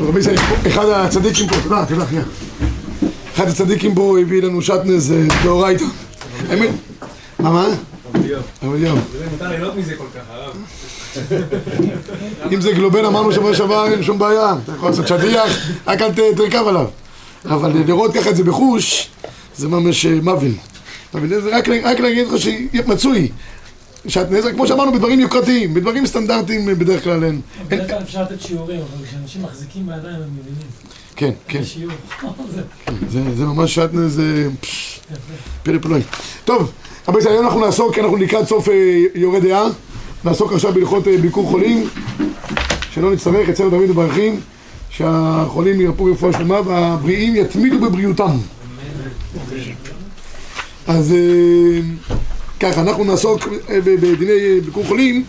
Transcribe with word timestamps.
רבי 0.00 0.20
ישראל, 0.20 0.36
אחד 0.66 0.84
הצדיקים 0.88 1.48
פה, 1.48 1.54
תודה, 1.62 1.84
תודה, 1.88 2.04
אחיה. 2.04 2.22
אחד 3.34 3.48
הצדיקים 3.48 3.94
פה 3.94 4.16
הביא 4.20 4.42
לנו 4.42 4.62
שטנז 4.62 5.12
אה, 5.12 5.26
דאורייתא. 5.44 5.84
האמת, 6.48 6.70
מה, 7.38 7.50
מה? 7.50 7.68
אבל 8.62 8.82
יום. 8.82 9.00
מותר 9.30 9.48
ליהנות 9.48 9.76
מזה 9.76 9.94
כל 9.96 10.04
כך, 10.14 10.22
הרב. 10.30 10.56
אם 12.52 12.60
זה 12.60 12.72
גלובן 12.72 13.04
אמרנו 13.04 13.32
שבוע 13.32 13.54
שעבר 13.54 13.92
אין 13.92 14.02
שום 14.02 14.18
בעיה, 14.18 14.54
אתה 14.64 14.72
יכול 14.72 14.90
לעשות 14.90 15.08
שטיח, 15.08 15.70
רק 15.86 16.02
אל 16.02 16.10
תרכב 16.36 16.64
עליו. 16.66 16.86
אבל 17.44 17.72
לראות 17.86 18.14
ככה 18.14 18.30
את 18.30 18.36
זה 18.36 18.44
בחוש, 18.44 19.08
זה 19.56 19.68
ממש 19.68 20.06
אה. 20.06 20.12
אתה 21.10 21.18
מבין? 21.18 21.40
זה 21.40 21.58
רק 21.82 22.00
להגיד 22.00 22.26
לך 22.28 22.38
שמצוי. 22.38 23.28
שעטנז, 24.08 24.46
כמו 24.46 24.66
שאמרנו, 24.66 24.92
בדברים 24.92 25.20
יוקרתיים, 25.20 25.74
בדברים 25.74 26.06
סטנדרטיים 26.06 26.68
אה, 26.68 26.74
בדרך 26.74 27.04
כלל 27.04 27.24
אין. 27.24 27.40
בדרך 27.68 27.90
כלל 27.90 28.02
אפשר 28.02 28.22
לתת 28.22 28.40
שיעורים, 28.40 28.80
אבל 28.80 29.06
כשאנשים 29.06 29.42
מחזיקים 29.42 29.86
בידיים 29.86 30.14
הם 30.14 30.30
מבינים. 30.40 30.66
כן, 31.16 31.30
כן. 31.48 31.62
זה 33.08 33.20
זה 33.36 33.44
ממש 33.44 33.74
שעטנז. 33.74 34.20
פלא 35.62 35.78
פלואי. 35.78 36.00
טוב, 36.44 36.72
ישראל, 37.18 37.34
היום 37.34 37.44
אנחנו 37.44 37.60
נעסוק, 37.60 37.98
אנחנו 37.98 38.16
לקראת 38.16 38.48
סוף 38.48 38.68
אה, 38.68 39.04
יורה 39.14 39.40
דעה, 39.40 39.64
נעסוק 40.24 40.52
עכשיו 40.52 40.74
בהלכות 40.74 41.08
אה, 41.08 41.16
ביקור 41.18 41.50
חולים, 41.50 41.88
שלא 42.94 43.12
נצטרך, 43.12 43.48
אצלנו 43.48 43.70
תמיד 43.70 43.90
מברכים, 43.90 44.40
שהחולים 44.90 45.80
ירפאו 45.80 46.04
רפואה 46.04 46.32
שלמה 46.32 46.60
והבריאים 46.60 47.36
יתמידו 47.36 47.80
בבריאותם. 47.80 48.36
אז 50.86 51.14
ככה, 52.60 52.80
אנחנו 52.80 53.04
נעסוק 53.04 53.48
אה, 53.70 53.80
בדיני 53.80 54.60
ביקור 54.64 54.84
חולים. 54.84 55.24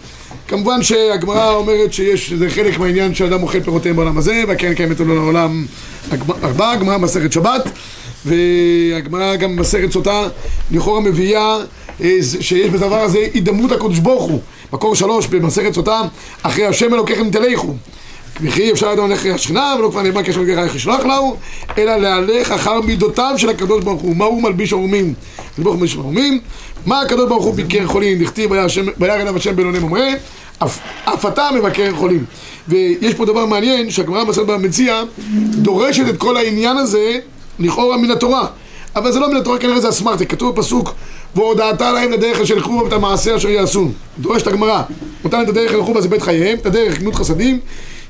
כמובן 0.48 0.84
שהגמרא 0.84 1.54
אומרת 1.54 1.94
שיש, 1.94 2.34
זה 2.34 2.50
חלק 2.50 2.80
מהעניין 2.80 3.16
שאדם 3.16 3.44
אוכל 3.44 3.60
פירותיהם 3.60 3.96
בעולם 3.96 4.18
הזה, 4.18 4.44
והקרן 4.48 4.74
קיימת 4.74 5.00
לו 5.00 5.16
לעולם 5.16 5.66
ארבעה, 6.44 6.76
גמרא 6.76 6.98
מסכת 6.98 7.32
שבת, 7.32 7.70
והגמרא 8.26 9.36
גם 9.36 9.56
במסכת 9.56 9.92
סוטה, 9.92 10.28
לכאורה 10.72 11.00
מביאה 11.00 11.58
אה, 12.02 12.18
שיש 12.42 12.70
בדבר 12.70 13.00
הזה 13.00 13.20
הידמות 13.34 13.72
הקדוש 13.72 14.00
ברוך 14.00 14.24
הוא. 14.24 14.42
מקור 14.74 14.96
שלוש 14.96 15.28
במסכת 15.28 15.74
סוטה, 15.74 16.02
אחרי 16.44 16.66
השם 16.66 16.94
אלוקיכם 16.94 17.30
תלכו. 17.30 17.76
וכי 18.42 18.72
אפשר 18.72 18.94
אדם 18.94 19.10
ללכת 19.10 19.20
אחרי 19.20 19.32
השכינה, 19.32 19.76
ולא 19.80 19.90
כבר 19.90 20.02
נאמר 20.02 20.22
קשר 20.22 20.42
לגרך 20.42 20.76
ישלח 20.76 21.06
לנו, 21.06 21.36
אלא 21.78 21.98
להלך 21.98 22.52
אחר 22.52 22.82
מידותיו 22.82 23.34
של 23.38 23.50
הקדוש 23.50 23.84
ברוך 23.84 24.02
הוא. 24.02 24.16
מה 24.16 24.26
הוא 24.26 24.44
מלביש 24.44 24.74
ערומים? 24.74 25.14
הקדוש 25.38 25.64
ברוך 25.64 25.74
הוא 25.74 25.80
מלביש 25.80 25.96
ערומים. 25.96 26.40
מה 26.86 27.02
הקדוש 27.02 27.30
ברוך 27.30 27.46
הוא 27.46 27.54
ביקר 27.54 27.88
חולים? 27.88 28.24
דכתיב 28.24 28.52
וירא 28.98 29.16
אליו 29.16 29.38
השם 29.38 29.56
בלוני 29.56 29.80
ממרא, 29.80 30.10
אף 31.06 31.26
אתה 31.26 31.50
מבקר 31.56 31.96
חולים. 31.96 32.26
ויש 32.68 33.14
פה 33.14 33.26
דבר 33.26 33.46
מעניין, 33.46 33.92
שהגמרא 33.92 34.24
בסדר 34.24 34.44
במציע 34.44 35.04
דורשת 35.52 36.04
את 36.10 36.18
כל 36.18 36.38
העניין 36.38 36.78
הזה 36.78 37.20
לכאורה 37.60 37.98
מן 37.98 38.12
התורה. 38.12 38.48
אבל 38.96 39.12
זה 39.12 39.20
לא 39.20 39.32
מן 39.32 39.38
התורה, 39.38 39.58
כנראה 39.58 39.80
זה 39.80 39.90
אסמרטה, 39.90 40.26
כתוב 40.26 40.56
בפסוק 40.56 40.94
והודעת 41.36 41.82
להם 41.82 42.12
לדרך 42.12 42.40
אשר 42.40 42.54
ילכו 42.54 42.82
ואת 42.84 42.94
המעשה 42.94 43.36
אשר 43.36 43.50
יעשו. 43.50 43.88
דורשת 44.20 44.48
הגמרא. 44.48 44.82
אותם 45.24 45.42
את 45.44 45.50
הדרך 45.50 45.72
ילכו 45.72 46.02
זה 46.02 46.08
בית 46.08 46.22
חייהם, 46.22 46.58
את 46.58 46.66
הדרך 46.66 46.98
גמילות 46.98 47.16
חסדים. 47.16 47.60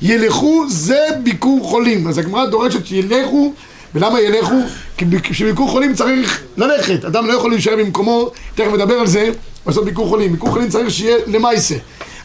ילכו 0.02 0.66
זה 0.70 1.00
ביקור 1.24 1.64
חולים. 1.64 2.08
אז 2.08 2.18
הגמרא 2.18 2.46
דורשת 2.46 2.86
שילכו, 2.86 3.54
ולמה 3.96 4.22
ילכו? 4.22 4.56
כי 4.98 5.06
ביק- 5.06 5.34
שביקור 5.34 5.70
חולים 5.70 5.94
צריך 5.94 6.42
ללכת. 6.58 7.06
אדם 7.06 7.28
לא 7.28 7.34
יכול 7.34 7.52
להישאר 7.52 7.76
במקומו, 7.78 8.30
תכף 8.56 8.72
נדבר 8.74 8.94
על 8.96 9.08
זה, 9.08 9.30
לעשות 9.68 9.86
ביקור 9.86 10.08
חולים. 10.08 10.32
ביקור 10.32 10.50
חולים 10.50 10.70
צריך 10.70 10.92
שיהיה 10.92 11.18
למעשה. 11.28 11.76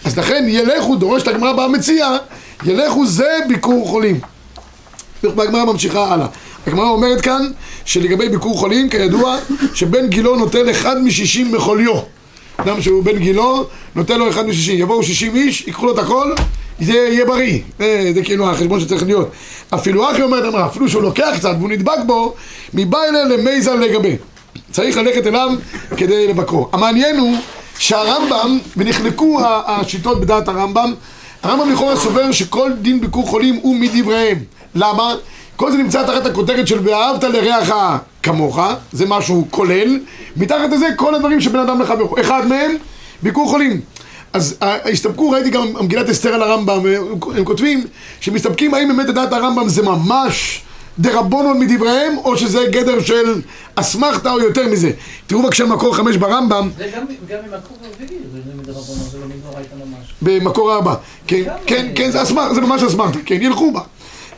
אז 0.05 0.19
לכן 0.19 0.45
ילכו, 0.49 0.97
דורשת 0.97 1.29
הגמרא 1.29 1.53
במציע, 1.53 2.17
ילכו 2.65 3.07
זה 3.07 3.29
ביקור 3.49 3.89
חולים. 3.89 4.21
והגמרא 5.23 5.65
ממשיכה 5.65 6.13
הלאה. 6.13 6.27
הגמרא 6.67 6.89
אומרת 6.89 7.21
כאן 7.21 7.51
שלגבי 7.85 8.29
ביקור 8.29 8.59
חולים, 8.59 8.89
כידוע, 8.89 9.37
שבן 9.75 10.07
גילו 10.07 10.37
נוטל 10.37 10.71
אחד 10.71 11.03
משישים 11.03 11.53
מחוליו. 11.53 11.95
אדם 12.57 12.83
שהוא 12.83 13.05
בן 13.05 13.19
גילו, 13.19 13.67
נוטל 13.95 14.17
לו 14.17 14.31
אחד 14.31 14.47
משישים. 14.47 14.79
יבואו 14.81 15.03
שישים 15.03 15.37
איש, 15.37 15.65
ייקחו 15.67 15.87
לו 15.87 15.93
את 15.95 15.99
הכל, 15.99 16.33
זה 16.81 16.93
יהיה 16.93 17.25
בריא. 17.25 17.59
זה, 17.79 18.11
זה 18.15 18.23
כאילו 18.23 18.51
החשבון 18.51 18.81
שצריך 18.81 19.03
להיות. 19.03 19.31
אפילו 19.75 20.11
אחי 20.11 20.23
אומרת, 20.23 20.45
אמרה, 20.45 20.67
אפילו 20.67 20.89
שהוא 20.89 21.03
לוקח 21.03 21.29
קצת 21.37 21.55
והוא 21.59 21.69
נדבק 21.69 21.99
בו, 22.07 22.35
מבא 22.75 22.99
אליה 23.09 23.75
לגבי. 23.75 24.17
צריך 24.71 24.97
ללכת 24.97 25.27
אליו 25.27 25.51
כדי 25.97 26.29
לבקרו. 26.29 26.69
המעניין 26.73 27.19
הוא 27.19 27.37
שהרמב"ם, 27.79 28.59
ונחלקו 28.77 29.41
השיטות 29.67 30.21
בדעת 30.21 30.49
הרמב"ם, 30.49 30.95
הרמב"ם 31.43 31.73
לכאורה 31.73 31.97
סובר 31.97 32.33
שכל 32.33 32.73
דין 32.83 33.01
ביקור 33.01 33.27
חולים 33.27 33.59
הוא 33.63 33.77
מדבריהם. 33.77 34.39
למה? 34.75 35.15
כל 35.57 35.71
זה 35.73 35.77
נמצא 35.77 36.03
תחת 36.03 36.27
הכותרת 36.27 36.69
של 36.69 36.79
ואהבת 36.89 37.25
לרעך 37.25 37.75
כמוך, 38.23 38.61
זה 38.93 39.07
משהו 39.09 39.47
כולל, 39.51 39.99
מתחת 40.37 40.71
לזה 40.73 40.87
כל 40.97 41.15
הדברים 41.15 41.41
שבין 41.41 41.61
אדם 41.61 41.81
לחברו. 41.81 42.21
אחד 42.21 42.47
מהם, 42.47 42.77
ביקור 43.23 43.49
חולים. 43.49 43.81
אז 44.33 44.57
ה- 44.61 44.89
הסתפקו, 44.91 45.31
ראיתי 45.31 45.51
גם 45.51 45.67
מגילת 45.81 46.09
אסתר 46.09 46.35
על 46.35 46.43
הרמב"ם, 46.43 46.81
הם 47.37 47.45
כותבים 47.45 47.85
שמסתפקים 48.21 48.75
האם 48.75 48.89
באמת 48.89 49.09
לדעת 49.09 49.33
הרמב"ם 49.33 49.69
זה 49.69 49.83
ממש 49.83 50.63
דרבנון 50.99 51.59
מדבריהם, 51.61 52.19
או 52.25 52.37
שזה 52.37 52.59
גדר 52.71 53.01
של 53.03 53.41
אסמכתא 53.75 54.29
או 54.29 54.41
יותר 54.41 54.69
מזה. 54.69 54.91
תראו 55.27 55.43
בבקשה 55.43 55.65
מקור 55.67 55.97
חמש 55.97 56.17
ברמב"ם, 56.17 56.71
זה 56.79 56.91
גם 56.95 57.03
ממקור 57.45 57.77
רביעי, 57.95 58.19
זה 58.33 58.39
מדרבנו, 58.57 58.83
זה 59.11 59.19
לא 59.19 59.27
מדאורייתא 59.27 59.75
ממש. 59.75 60.15
במקור 60.23 60.75
ארבע. 60.75 60.95
כן, 61.27 61.43
כן, 61.67 61.89
כן, 61.95 62.11
זה 62.11 62.23
אסמכתא, 62.23 62.55
זה 62.55 62.61
ממש 62.61 62.83
אסמכתא, 62.83 63.19
כן, 63.27 63.39
ילכו 63.41 63.73
בה. 63.73 63.81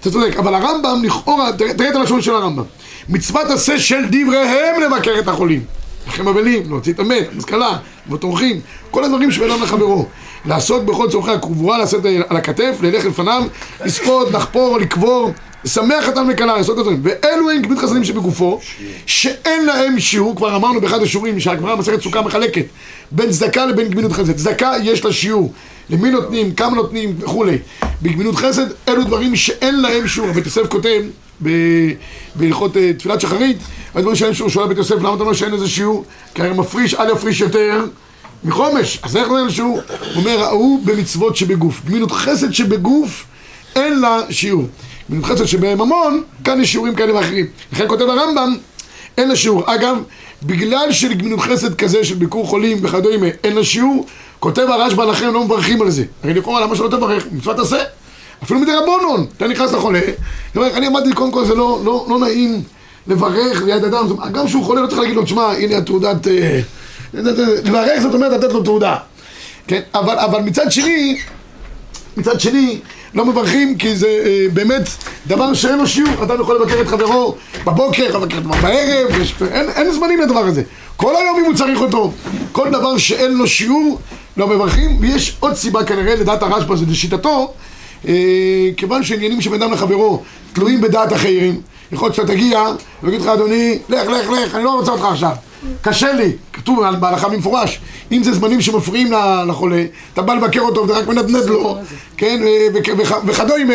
אתה 0.01 0.11
צודק, 0.11 0.37
אבל 0.37 0.55
הרמב"ם 0.55 1.03
לכאורה, 1.05 1.51
תראה 1.53 1.91
את 1.91 1.97
הלשון 1.97 2.23
של 2.23 2.35
הרמב"ם. 2.35 2.65
מצוות 3.09 3.47
עשה 3.51 3.79
של 3.79 4.05
דבריהם 4.11 4.81
לבקר 4.81 5.13
את 5.19 5.29
החולים. 5.29 5.65
לכם 6.09 6.29
אבלים, 6.29 6.63
להוציא 6.69 6.93
את 6.93 7.01
המת, 7.01 7.29
השכלה, 7.39 7.79
וטורחים, 8.11 8.61
כל 8.91 9.05
הדברים 9.05 9.31
שבין 9.31 9.51
אדם 9.51 9.63
לחברו. 9.63 10.07
לעשות 10.47 10.87
בכל 10.87 11.11
צורכי 11.11 11.31
הקבורה, 11.31 11.79
לשאת 11.79 12.05
על 12.29 12.37
הכתף, 12.37 12.77
ללך 12.83 13.05
לפניו, 13.05 13.43
לספוד, 13.85 14.33
לחפור, 14.35 14.79
לקבור, 14.79 15.33
לשמח 15.65 16.09
אותם 16.09 16.31
לקלה, 16.31 16.57
לעשות 16.57 16.75
את 16.75 16.79
הדברים. 16.79 17.01
ואלו 17.03 17.51
הם 17.51 17.63
גמילות 17.63 17.85
חסדים 17.85 18.05
שבגופו, 18.05 18.61
שאין 19.07 19.67
להם 19.67 20.01
שיעור, 20.01 20.37
כבר 20.37 20.57
אמרנו 20.57 20.81
באחד 20.81 21.03
השיעורים 21.03 21.41
שהגמרא 21.41 21.75
במסכת 21.75 22.03
סוכה 22.03 22.23
מחלקת 22.23 22.65
בין 23.11 23.31
צדקה 23.31 23.67
לבין 23.67 23.89
גמילות 23.89 24.13
חסד. 24.13 24.37
צדקה 24.37 24.73
יש 24.83 25.05
לה 25.05 25.13
שיעור, 25.13 25.53
למי 25.91 26.11
נותנים, 26.11 26.55
כמה 26.55 26.77
נותנים 26.77 27.15
וכולי. 27.21 27.59
בגמילות 28.03 28.37
חסד 28.37 28.67
אלו 28.89 29.05
דברים 29.05 29.37
שאין 29.37 29.81
להם 29.81 30.09
שיעור. 30.09 30.33
בית 30.33 30.45
יוסף 30.45 30.67
כותב 30.69 31.03
בהלכות 32.35 32.77
אה, 32.77 32.93
תפילת 32.99 33.21
שחרית, 33.21 33.57
הדברים 33.95 34.17
שאין 34.17 34.35
שיעור, 34.35 34.51
שואל 34.51 34.69
בית 34.69 34.79
יוסף 34.79 34.97
למה 34.97 35.15
אתה 35.15 35.23
אומר 35.23 35.33
שאין 35.33 35.51
לזה 35.51 35.69
שיעור? 35.69 36.05
כי 36.35 36.43
הרי 36.43 36.55
מפריש, 36.55 36.95
אל 36.95 37.11
יפריש 37.11 37.41
יותר 37.41 37.85
מחומש, 38.45 38.99
אז 39.03 39.17
איך 39.17 39.29
לא 39.29 39.37
אין 39.37 39.45
לו 39.45 39.51
שיעור? 39.51 39.81
הוא 40.15 40.17
אומר, 40.17 40.43
ההוא 40.43 40.81
במצוות 40.85 41.37
שבגוף. 41.37 41.81
גמילות 41.87 42.13
חסד 42.13 42.53
שבגוף 42.53 43.25
אין 43.77 44.01
לה 44.01 44.21
שיעור. 44.31 44.69
גמילות 45.11 45.27
חסד 45.27 45.45
שבממון, 45.45 46.23
כאן 46.45 46.61
יש 46.61 46.73
שיעורים 46.73 46.95
כאלה 46.95 47.15
ואחרים. 47.15 47.47
לכן 47.73 47.89
כותב 47.89 48.03
הרמב"ם, 48.03 48.57
אין 49.19 49.29
לה 49.29 49.37
שיעור. 49.37 49.75
אגב, 49.75 49.97
בגלל 50.43 50.93
שלגמילות 50.93 51.41
חסד 51.41 51.75
כזה 51.75 52.05
של 52.05 52.15
ביקור 52.15 52.47
חולים 52.47 52.79
וכדומה 52.83 53.27
אין 53.45 53.55
לה 53.55 53.65
שיעור, 53.65 54.07
כותב 54.41 54.67
הרשב"א 54.69 55.05
לכם 55.05 55.33
לא 55.35 55.45
מברכים 55.45 55.83
על 55.83 55.91
זה. 55.91 56.05
הרי 56.23 56.35
לכאורה 56.35 56.61
למה 56.61 56.77
שלא 56.77 56.89
תברך? 56.89 57.27
מצוות 57.33 57.59
עשה. 57.59 57.77
אפילו 58.43 58.61
מדי 58.61 58.73
רבונון, 58.73 59.27
אתה 59.37 59.49
נכנס 59.49 59.73
לחולה, 59.73 60.01
אומר, 60.57 60.77
אני 60.77 60.87
אמרתי 60.87 61.13
קודם 61.13 61.31
כל 61.33 61.45
זה 61.45 61.55
לא, 61.55 61.81
לא, 61.85 62.07
לא 62.09 62.19
נעים 62.19 62.63
לברך 63.07 63.63
ליד 63.63 63.85
אדם, 63.85 64.07
גם 64.33 64.47
כשהוא 64.47 64.65
חולה 64.65 64.81
לא 64.81 64.87
צריך 64.87 65.01
להגיד 65.01 65.17
לו, 65.17 65.25
תשמע, 65.25 65.43
הנה 65.43 65.77
התעודת, 65.77 66.29
אה, 66.29 66.61
לברך 67.15 68.01
זאת 68.01 68.15
אומרת 68.15 68.33
לתת 68.33 68.53
לו 68.53 68.63
תעודה, 68.63 68.97
כן, 69.67 69.81
אבל, 69.95 70.19
אבל 70.19 70.41
מצד 70.41 70.73
שני, 70.73 71.19
מצד 72.17 72.41
שני, 72.41 72.79
לא 73.15 73.25
מברכים 73.25 73.79
כי 73.79 73.97
זה 73.97 74.07
אה, 74.07 74.47
באמת 74.53 74.89
דבר 75.27 75.55
שאין 75.55 75.79
לו 75.79 75.87
שיעור, 75.87 76.23
אדם 76.23 76.41
יכול 76.41 76.57
לבקר 76.57 76.81
את 76.81 76.87
חברו 76.87 77.37
בבוקר, 77.65 78.19
לבקר 78.19 78.37
אותו 78.39 78.49
בערב, 78.63 79.21
יש, 79.21 79.35
אין, 79.51 79.71
אין 79.71 79.93
זמנים 79.93 80.21
לדבר 80.21 80.45
הזה, 80.45 80.63
כל 80.97 81.17
היום 81.17 81.39
אם 81.39 81.45
הוא 81.45 81.55
צריך 81.55 81.81
אותו, 81.81 82.13
כל 82.53 82.71
דבר 82.71 82.99
שאין 82.99 83.33
לו 83.33 83.47
שיעור 83.47 83.99
לא 84.37 84.47
מברכים, 84.47 84.97
ויש 85.01 85.37
עוד 85.41 85.55
סיבה 85.55 85.85
כנראה 85.85 86.15
לדעת 86.15 86.43
הרשב"א, 86.43 86.77
זה 86.77 86.85
לשיטתו, 86.89 87.29
אה, 87.29 87.68
כיוון 88.77 89.03
שעניינים 89.05 89.41
שבין 89.41 89.63
אדם 89.63 89.73
לחברו 89.73 90.23
תלויים 90.53 90.81
בדעת 90.81 91.13
אחרים, 91.13 91.61
יכול 91.93 92.07
להיות 92.07 92.15
שאתה 92.17 92.29
תגיע 92.29 92.65
ויגיד 93.03 93.21
לך 93.21 93.27
אדוני, 93.27 93.79
לך, 93.89 94.07
לך, 94.09 94.31
לך, 94.31 94.55
אני 94.55 94.65
לא 94.65 94.75
רוצה 94.75 94.91
אותך 94.93 95.05
עכשיו, 95.05 95.33
קשה 95.83 96.13
לי, 96.13 96.33
כתוב 96.53 96.83
על- 96.83 96.97
בהלכה 96.97 97.29
במפורש, 97.29 97.81
אם 98.13 98.23
זה 98.23 98.33
זמנים 98.33 98.61
שמפריעים 98.61 99.13
לחולה, 99.49 99.85
אתה 100.13 100.23
בא 100.23 100.35
לבקר 100.35 100.61
אותו 100.61 100.81
ואתה 100.89 100.99
רק 101.01 101.09
מנדנד 101.09 101.45
לו, 101.45 101.79
כן, 102.17 102.41
ו- 102.45 102.75
ו- 102.79 102.99
וכ- 103.03 103.23
וכדומה, 103.27 103.75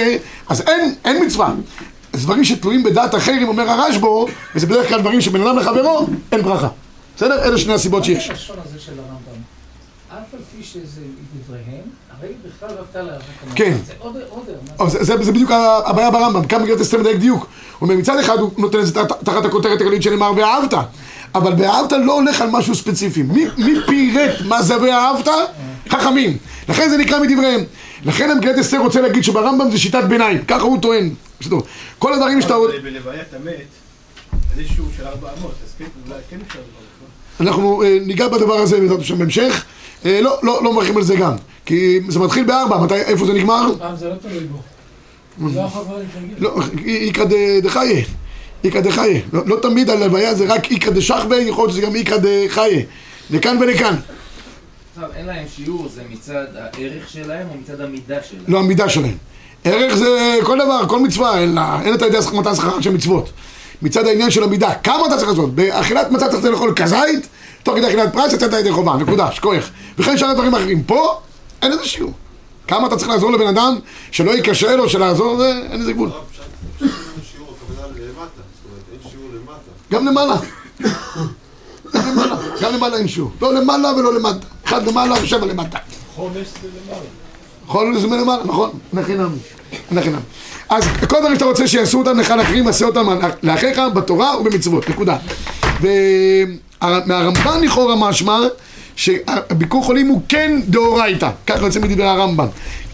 אז 0.49 0.61
אין, 0.61 0.95
אין 1.05 1.25
מצווה. 1.25 1.53
אז 2.13 2.23
דברים 2.23 2.43
שתלויים 2.43 2.83
בדעת 2.83 3.15
אחרים, 3.15 3.47
אומר 3.47 3.69
הרשב"א, 3.69 4.07
וזה 4.55 4.67
בדרך 4.67 4.89
כלל 4.89 5.01
דברים 5.01 5.21
שבין 5.21 5.41
אדם 5.47 5.57
לחברו, 5.57 6.07
אין 6.31 6.41
ברכה. 6.41 6.67
בסדר? 7.17 7.43
אלה 7.43 7.57
שני 7.57 7.73
הסיבות 7.73 8.03
שיש. 8.05 8.27
מה 8.27 8.33
הלשון 8.33 8.55
הזה 8.65 8.79
של 8.79 8.91
הרמב"ם? 8.91 9.41
אף 10.09 10.33
על 10.33 10.39
פי 10.57 10.63
שזה 10.63 11.01
מדבריהם, 11.35 11.83
כמוך. 13.41 13.53
כן. 13.55 13.73
זה 13.85 13.93
זה, 14.89 15.03
זה, 15.03 15.23
זה 15.23 15.31
בדיוק 15.31 15.51
הבעיה 15.85 16.11
ברמב"ם, 16.11 16.45
כאן 16.45 16.61
מגיעות 16.61 16.81
אסתר 16.81 16.99
מדייק 16.99 17.17
דיוק. 17.17 17.41
הוא 17.43 17.49
אומר, 17.89 17.95
מצד 17.99 18.19
אחד 18.19 18.37
הוא 18.39 18.51
נותן 18.57 18.79
את 18.79 18.85
זה 18.87 18.93
תחת- 19.23 19.45
הכותרת 19.45 19.81
הכללית 19.81 20.03
שנאמר 20.03 20.31
ואהבת, 20.37 20.73
אבל 21.35 21.53
ואהבת 21.57 21.91
לא 21.91 22.13
הולך 22.13 22.41
על 22.41 22.49
משהו 22.51 22.75
ספציפי. 22.75 23.23
מי, 23.23 23.45
מי 23.57 23.73
פירט 23.87 24.31
מה 24.45 24.61
זה 24.61 24.81
ואהבת? 24.81 25.27
חכמים. 25.89 26.37
לכן 26.69 26.89
זה 26.89 26.97
נקרא 26.97 27.19
מדבריהם. 27.19 27.63
לכן 28.05 28.29
המגילת 28.31 28.57
אסתר 28.59 28.77
רוצה 28.77 29.01
להגיד 29.01 29.23
שברמב"ם 29.23 29.71
זה 29.71 29.77
שיטת 29.79 30.03
ביניים, 30.03 30.45
ככה 30.45 30.63
הוא 30.63 30.81
טוען. 30.81 31.09
כל 31.99 32.13
הדברים 32.13 32.41
שאתה... 32.41 32.55
בלוויית 32.83 33.27
המת, 33.41 33.53
יש 34.57 34.67
שיעור 34.75 34.89
של 34.97 35.07
ארבע 35.07 35.29
אמות, 35.39 35.51
אז 35.65 35.69
כן, 35.77 35.85
אולי 36.07 36.19
כן 36.29 36.37
אפשר 36.47 36.59
לברך. 36.59 37.49
אנחנו 37.49 37.83
אה, 37.83 37.97
ניגע 38.05 38.27
בדבר 38.27 38.53
הזה 38.53 38.79
בעזרת 38.79 38.99
השם 38.99 39.17
בהמשך. 39.17 39.63
אה, 40.05 40.19
לא, 40.21 40.37
לא, 40.43 40.63
לא 40.63 40.73
מברכים 40.73 40.97
על 40.97 41.03
זה 41.03 41.15
גם. 41.15 41.33
כי 41.65 41.99
זה 42.07 42.19
מתחיל 42.19 42.43
בארבע, 42.43 42.77
מתי, 42.77 42.95
איפה 42.95 43.25
זה 43.25 43.33
נגמר? 43.33 43.71
פעם 43.79 43.95
זה 43.95 44.09
לא 44.09 44.15
תלוי 44.15 44.39
בו. 44.39 44.57
לא 45.49 45.61
יכול 45.61 45.83
כבר 45.83 45.97
להתנגד. 45.97 46.39
לא. 46.39 46.61
לא, 49.33 49.43
לא 49.45 49.59
תמיד 49.61 49.89
הלוויה 49.89 50.35
זה 50.35 50.53
רק 50.53 50.71
איכא 50.71 50.91
דשחווה, 50.91 51.41
יכול 51.41 51.63
להיות 51.63 51.71
שזה 51.71 51.81
גם 51.81 51.95
איכא 51.95 52.17
דחיה. 52.17 52.81
לכאן 53.29 53.57
ולכאן. 53.61 53.95
עכשיו, 54.95 55.09
אין 55.15 55.25
להם 55.25 55.45
שיעור, 55.55 55.87
זה 55.95 56.01
מצד 56.09 56.45
הערך 56.55 57.09
שלהם 57.09 57.47
או 57.49 57.53
מצד 57.61 57.81
המידה 57.81 58.23
שלהם? 58.29 58.43
לא 58.47 58.59
המידה 58.59 58.89
שלהם. 58.89 59.17
ערך 59.63 59.95
זה 59.95 60.35
כל 60.43 60.59
דבר, 60.59 60.87
כל 60.87 60.99
מצווה, 60.99 61.39
אין, 61.39 61.55
לה, 61.55 61.79
אין 61.83 61.93
אתה 61.93 62.05
יודע 62.05 62.19
מתן 62.33 62.55
שכרן 62.55 62.81
של 62.81 62.91
מצוות. 62.91 63.31
מצד 63.81 64.07
העניין 64.07 64.31
של 64.31 64.43
המידה, 64.43 64.73
כמה 64.73 65.07
אתה 65.07 65.17
צריך 65.17 65.29
לעשות? 65.29 65.55
באכילת 65.55 66.11
מצה 66.11 66.29
צריך 66.29 66.45
לאכול 66.45 66.73
כזית, 66.75 67.27
תוך 67.63 67.75
כדי 67.75 67.87
אכילת 67.87 68.13
פרס 68.13 68.33
יצאת 68.33 68.53
ידי 68.53 68.71
חובה, 68.71 68.95
נקודה, 68.97 69.31
שכוח. 69.31 69.69
וכן 69.97 70.17
שאר 70.17 70.27
הדברים 70.27 70.55
אחרים. 70.55 70.83
פה, 70.83 71.19
אין 71.63 71.71
לזה 71.71 71.85
שיעור. 71.85 72.11
כמה 72.67 72.87
אתה 72.87 72.95
צריך 72.95 73.09
לעזור 73.09 73.31
לבן 73.31 73.47
אדם, 73.47 73.75
שלא 74.11 74.31
ייכשל 74.31 74.79
או 74.79 74.89
שלעזור, 74.89 75.37
זה- 75.37 75.61
אין 75.71 75.81
לזה 75.81 75.93
גבול. 75.93 76.09
למטה. 79.33 79.71
גם 79.91 80.05
למעלה. 80.05 80.35
גם 81.93 82.01
למעלה, 82.11 82.35
למעלה 82.71 82.97
אין 82.97 83.07
שיעור. 83.07 83.31
לא 83.41 83.53
למעלה 83.53 83.93
ולא 83.93 84.13
למטה. 84.15 84.45
אחד 84.65 84.87
למעלה 84.87 85.15
ושבע 85.23 85.45
למטה. 85.45 85.77
חומש 86.15 86.35
זה 86.61 86.67
למעלה. 86.87 87.05
יכול 87.67 87.99
זה 87.99 88.07
מלמעלה, 88.07 88.43
נכון? 88.43 88.69
לחינם. 88.93 89.29
לחינם. 89.91 90.19
אז 90.69 90.83
כל 91.09 91.19
דברים 91.19 91.33
שאתה 91.35 91.45
רוצה 91.45 91.67
שיעשו 91.67 91.99
אותם 91.99 92.19
לך 92.19 92.29
לאחרים, 92.31 92.67
עשה 92.67 92.85
אותם 92.85 93.05
לאחיך 93.43 93.81
בתורה 93.95 94.39
ובמצוות, 94.39 94.89
נקודה. 94.89 95.17
ומהרמב"ן 95.81 97.61
לכאורה 97.63 97.95
משמע 97.95 98.39
שהביקור 98.95 99.83
חולים 99.83 100.07
הוא 100.07 100.21
כן 100.29 100.59
דאורייתא, 100.67 101.29
ככה 101.47 101.65
יוצא 101.65 101.79
מדברי 101.79 102.07
הרמב"ן. 102.07 102.47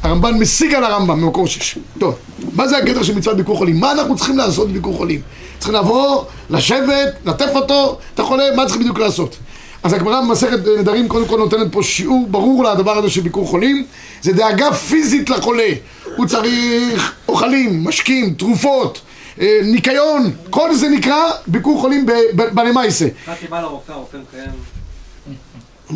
הרמב"ן 0.03 0.33
משיג 0.39 0.73
על 0.73 0.83
הרמב"ם 0.83 1.21
במקור 1.21 1.47
שש. 1.47 1.77
טוב, 1.99 2.15
מה 2.55 2.67
זה 2.67 2.77
הגדר 2.77 3.03
של 3.03 3.15
מצוות 3.15 3.37
ביקור 3.37 3.57
חולים? 3.57 3.79
מה 3.79 3.91
אנחנו 3.91 4.15
צריכים 4.15 4.37
לעשות 4.37 4.69
בביקור 4.69 4.97
חולים? 4.97 5.21
צריכים 5.59 5.75
לבוא, 5.75 6.23
לשבת, 6.49 7.13
לטף 7.25 7.49
אותו, 7.55 7.97
אתה 8.13 8.23
חולה, 8.23 8.43
מה 8.55 8.65
צריך 8.65 8.79
בדיוק 8.79 8.99
לעשות? 8.99 9.37
אז 9.83 9.93
הגמרא 9.93 10.21
במסכת 10.21 10.59
נדרים 10.79 11.07
קודם 11.07 11.25
כל 11.27 11.37
נותנת 11.37 11.71
פה 11.71 11.83
שיעור 11.83 12.27
ברור 12.31 12.63
לדבר 12.63 12.97
הזה 12.97 13.09
של 13.09 13.21
ביקור 13.21 13.47
חולים 13.47 13.85
זה 14.21 14.33
דאגה 14.33 14.73
פיזית 14.73 15.29
לחולה 15.29 15.69
הוא 16.17 16.25
צריך 16.25 17.13
אוכלים, 17.27 17.83
משקים, 17.87 18.33
תרופות, 18.33 19.01
אה, 19.41 19.59
ניקיון 19.63 20.31
כל 20.49 20.75
זה 20.75 20.89
נקרא 20.89 21.23
ביקור 21.47 21.81
חולים 21.81 22.05
ב- 22.05 22.11
ב- 22.35 22.55
בלמייסה 22.55 23.07
באתי 23.27 23.47
בא 23.47 23.61
לרופא, 23.61 23.91
הרופא 23.91 24.17
מקיים. 24.17 24.49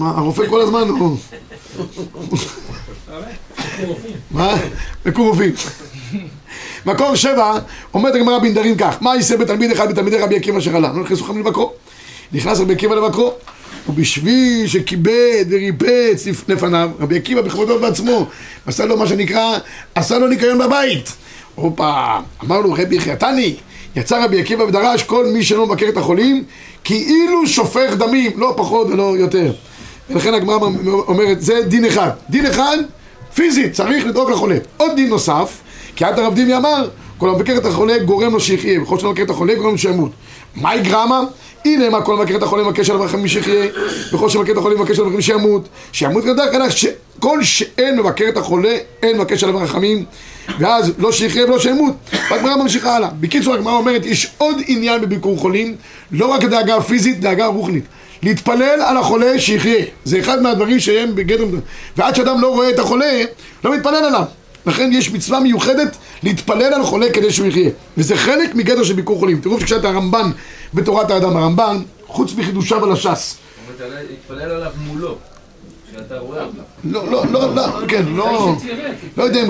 הרופא 0.01 0.43
כל 0.49 0.61
הזמן 0.61 0.87
הוא... 0.89 1.17
מה? 4.31 4.55
רופאים 5.17 5.53
מקור 6.85 7.15
שבע, 7.15 7.53
אומרת 7.93 8.15
הגמרא 8.15 8.39
בנדרים 8.39 8.77
כך 8.77 8.97
מה 9.01 9.15
יישא 9.15 9.35
בתלמיד 9.37 9.71
אחד 9.71 9.89
בתלמידי 9.89 10.17
רבי 10.17 10.35
עקיבא 10.35 10.57
אשר 10.57 10.75
עלה? 10.75 10.93
לא 10.93 11.03
נכנסו 11.03 11.23
חכמים 11.23 11.39
לבקרו 11.45 11.71
נכנס 12.33 12.59
רבי 12.59 12.73
עקיבא 12.73 12.95
לבקרו 12.95 13.33
ובשביל 13.89 14.67
שכיבד 14.67 15.45
וריפץ 15.49 16.27
לפ- 16.27 16.49
לפניו 16.49 16.89
רבי 16.99 17.17
עקיבא 17.17 17.41
בכבודו 17.41 17.79
בעצמו 17.79 18.25
עשה 18.65 18.85
לו 18.85 18.97
מה 18.97 19.07
שנקרא 19.07 19.57
עשה 19.95 20.17
לו 20.19 20.27
ניקיון 20.27 20.57
בבית 20.57 21.13
הופה 21.55 22.17
אמר 22.43 22.59
לו 22.61 22.73
רבי 22.73 22.99
חייתני 22.99 23.55
יצא 23.95 24.23
רבי 24.25 24.41
עקיבא 24.41 24.63
ודרש 24.63 25.03
כל 25.03 25.25
מי 25.25 25.43
שלא 25.43 25.65
מבקר 25.65 25.85
את 25.89 25.97
החולים 25.97 26.43
כאילו 26.83 27.47
שופך 27.47 27.93
דמים 27.97 28.31
לא 28.35 28.53
פחות 28.57 28.87
ולא 28.87 29.15
יותר 29.17 29.53
ולכן 30.13 30.33
הגמרא 30.33 30.57
אומרת 30.85 31.41
זה 31.41 31.61
דין 31.61 31.85
אחד. 31.85 32.09
דין 32.29 32.45
אחד 32.45 32.77
פיזית 33.35 33.73
צריך 33.73 34.05
לדאוג 34.05 34.31
לחולה. 34.31 34.57
עוד 34.77 34.91
דין 34.95 35.09
נוסף 35.09 35.61
כי 35.95 36.05
עד 36.05 36.19
הרב 36.19 36.35
דימי 36.35 36.55
אמר 36.57 36.87
כל 37.17 37.29
המבקר 37.29 37.57
את 37.57 37.65
החולה 37.65 37.97
גורם 37.97 38.33
לו 38.33 38.39
שיחיה 38.39 38.81
וכל 38.81 38.99
שלא 38.99 39.09
מבקר 39.09 39.23
את 39.23 39.29
החולה 39.29 39.55
גורם 39.55 39.71
לו 39.71 39.77
שימות. 39.77 40.11
מהי 40.55 40.81
גרמה? 40.81 41.21
הנה 41.65 41.89
מה 41.89 42.01
כל 42.01 42.15
מבקר 42.15 42.35
את 42.35 42.43
החולה 42.43 42.63
מבקש 42.63 42.89
עליו 42.89 43.01
רחמים 43.01 43.27
שיחיה 43.27 43.65
וכל 44.13 44.29
שמבקר 44.29 44.51
את 44.51 44.57
החולה 44.57 44.75
מבקש 44.75 44.99
עליו 44.99 45.05
רחמים 45.05 45.21
שימות. 45.21 45.67
שימות 45.91 46.23
גדול 46.23 46.45
כנראה 46.51 46.71
שכל 46.71 47.43
שאין 47.43 47.99
מבקר 47.99 48.25
את 48.29 48.37
החולה 48.37 48.77
אין 49.03 49.17
מבקש 49.17 49.43
עליו 49.43 49.57
רחמים 49.57 50.05
ואז 50.59 50.91
לא 50.97 51.11
שיחיה 51.11 51.45
ולא 51.45 51.59
שימות. 51.59 51.93
והגמרא 52.31 52.55
ממשיכה 52.55 52.95
הלאה. 52.95 53.09
בקיצור 53.19 53.53
הגמרא 53.53 53.73
אומרת 53.73 54.05
יש 54.05 54.31
עוד 54.37 54.55
עניין 54.67 55.01
בביקור 55.01 55.37
חולים 55.37 55.75
לא 56.11 56.25
רק 56.25 56.43
דאגה 56.43 56.81
פיזית 56.81 57.19
דאגה 57.19 57.45
רוחנית 57.45 57.83
להתפלל 58.23 58.81
על 58.85 58.97
החולה 58.97 59.39
שיחיה. 59.39 59.85
זה 60.05 60.19
אחד 60.19 60.41
מהדברים 60.41 60.79
שהם 60.79 61.15
בגדר 61.15 61.45
ועד 61.97 62.15
שאדם 62.15 62.41
לא 62.41 62.47
רואה 62.47 62.69
את 62.69 62.79
החולה 62.79 63.23
לא 63.63 63.75
מתפלל 63.75 63.95
עליו. 63.95 64.23
לכן 64.65 64.89
יש 64.93 65.11
מצווה 65.11 65.39
מיוחדת 65.39 65.97
להתפלל 66.23 66.73
על 66.73 66.83
חולה 66.83 67.11
כדי 67.11 67.31
שהוא 67.31 67.47
יחיה. 67.47 67.69
וזה 67.97 68.15
חלק 68.15 68.55
מגדר 68.55 68.83
של 68.83 68.93
ביקור 68.93 69.19
חולים. 69.19 69.41
תראו 69.41 69.59
שכשאת 69.59 69.85
הרמב"ן 69.85 70.31
בתורת 70.73 71.11
האדם. 71.11 71.37
הרמב"ן 71.37 71.77
חוץ 72.07 72.33
מחידושיו 72.37 72.85
על 72.85 72.91
הש"ס. 72.91 73.37
להתפלל 73.79 74.51
עליו 74.51 74.71
מולו. 74.87 75.17
לא, 76.83 77.11
לא, 77.11 77.23
לא, 77.31 77.55
לא, 77.55 77.63
כן, 77.87 78.03
לא. 78.15 78.55
לא 79.17 79.23
יודע 79.23 79.41
אם, 79.43 79.47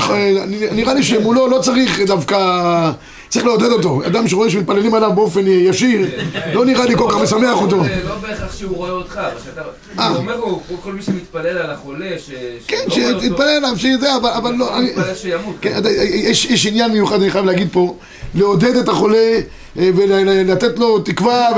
נראה 0.72 0.94
לי 0.94 1.04
שמולו 1.04 1.48
לא 1.48 1.60
צריך 1.60 2.00
דווקא 2.00 2.92
צריך 3.34 3.46
לעודד 3.46 3.72
אותו 3.72 4.02
אדם 4.08 4.28
שרואה 4.28 4.50
שמתפללים 4.50 4.94
עליו 4.94 5.12
באופן 5.16 5.48
ישיר 5.48 6.08
לא 6.54 6.66
נראה 6.66 6.86
לי 6.86 6.98
כל 6.98 7.10
כך 7.10 7.16
משמח 7.16 7.62
אותו 7.62 7.84
זה 7.84 8.02
לא 8.10 8.16
בהכרח 8.16 8.56
שהוא 8.58 8.78
רואה 8.78 8.92
אותך, 8.92 9.20
אבל. 9.56 9.64
אה. 10.00 10.08
הוא 10.08 10.18
אומר 10.18 10.36
כל 10.84 10.94
מי 10.94 11.02
שמתפלל 11.02 11.58
על 11.58 11.72
החולה. 11.72 12.10
כן, 12.68 12.84
שיתפלל 12.90 13.48
עליו, 13.48 13.78
שזה, 13.78 14.16
אבל, 14.16 14.54
לא. 14.54 14.72
כן, 15.62 15.82
יש, 16.14 16.66
עניין 16.66 16.92
מיוחד, 16.92 17.22
אני 17.22 17.32
חייב 17.32 17.46
להגיד 17.46 17.68
פה, 17.72 17.96
לעודד 18.36 18.76
את 18.76 18.90
החולה 18.90 19.40
אה, 19.80 19.90
ולתת 19.96 20.80
לו 20.80 21.00
תקווה 21.00 21.50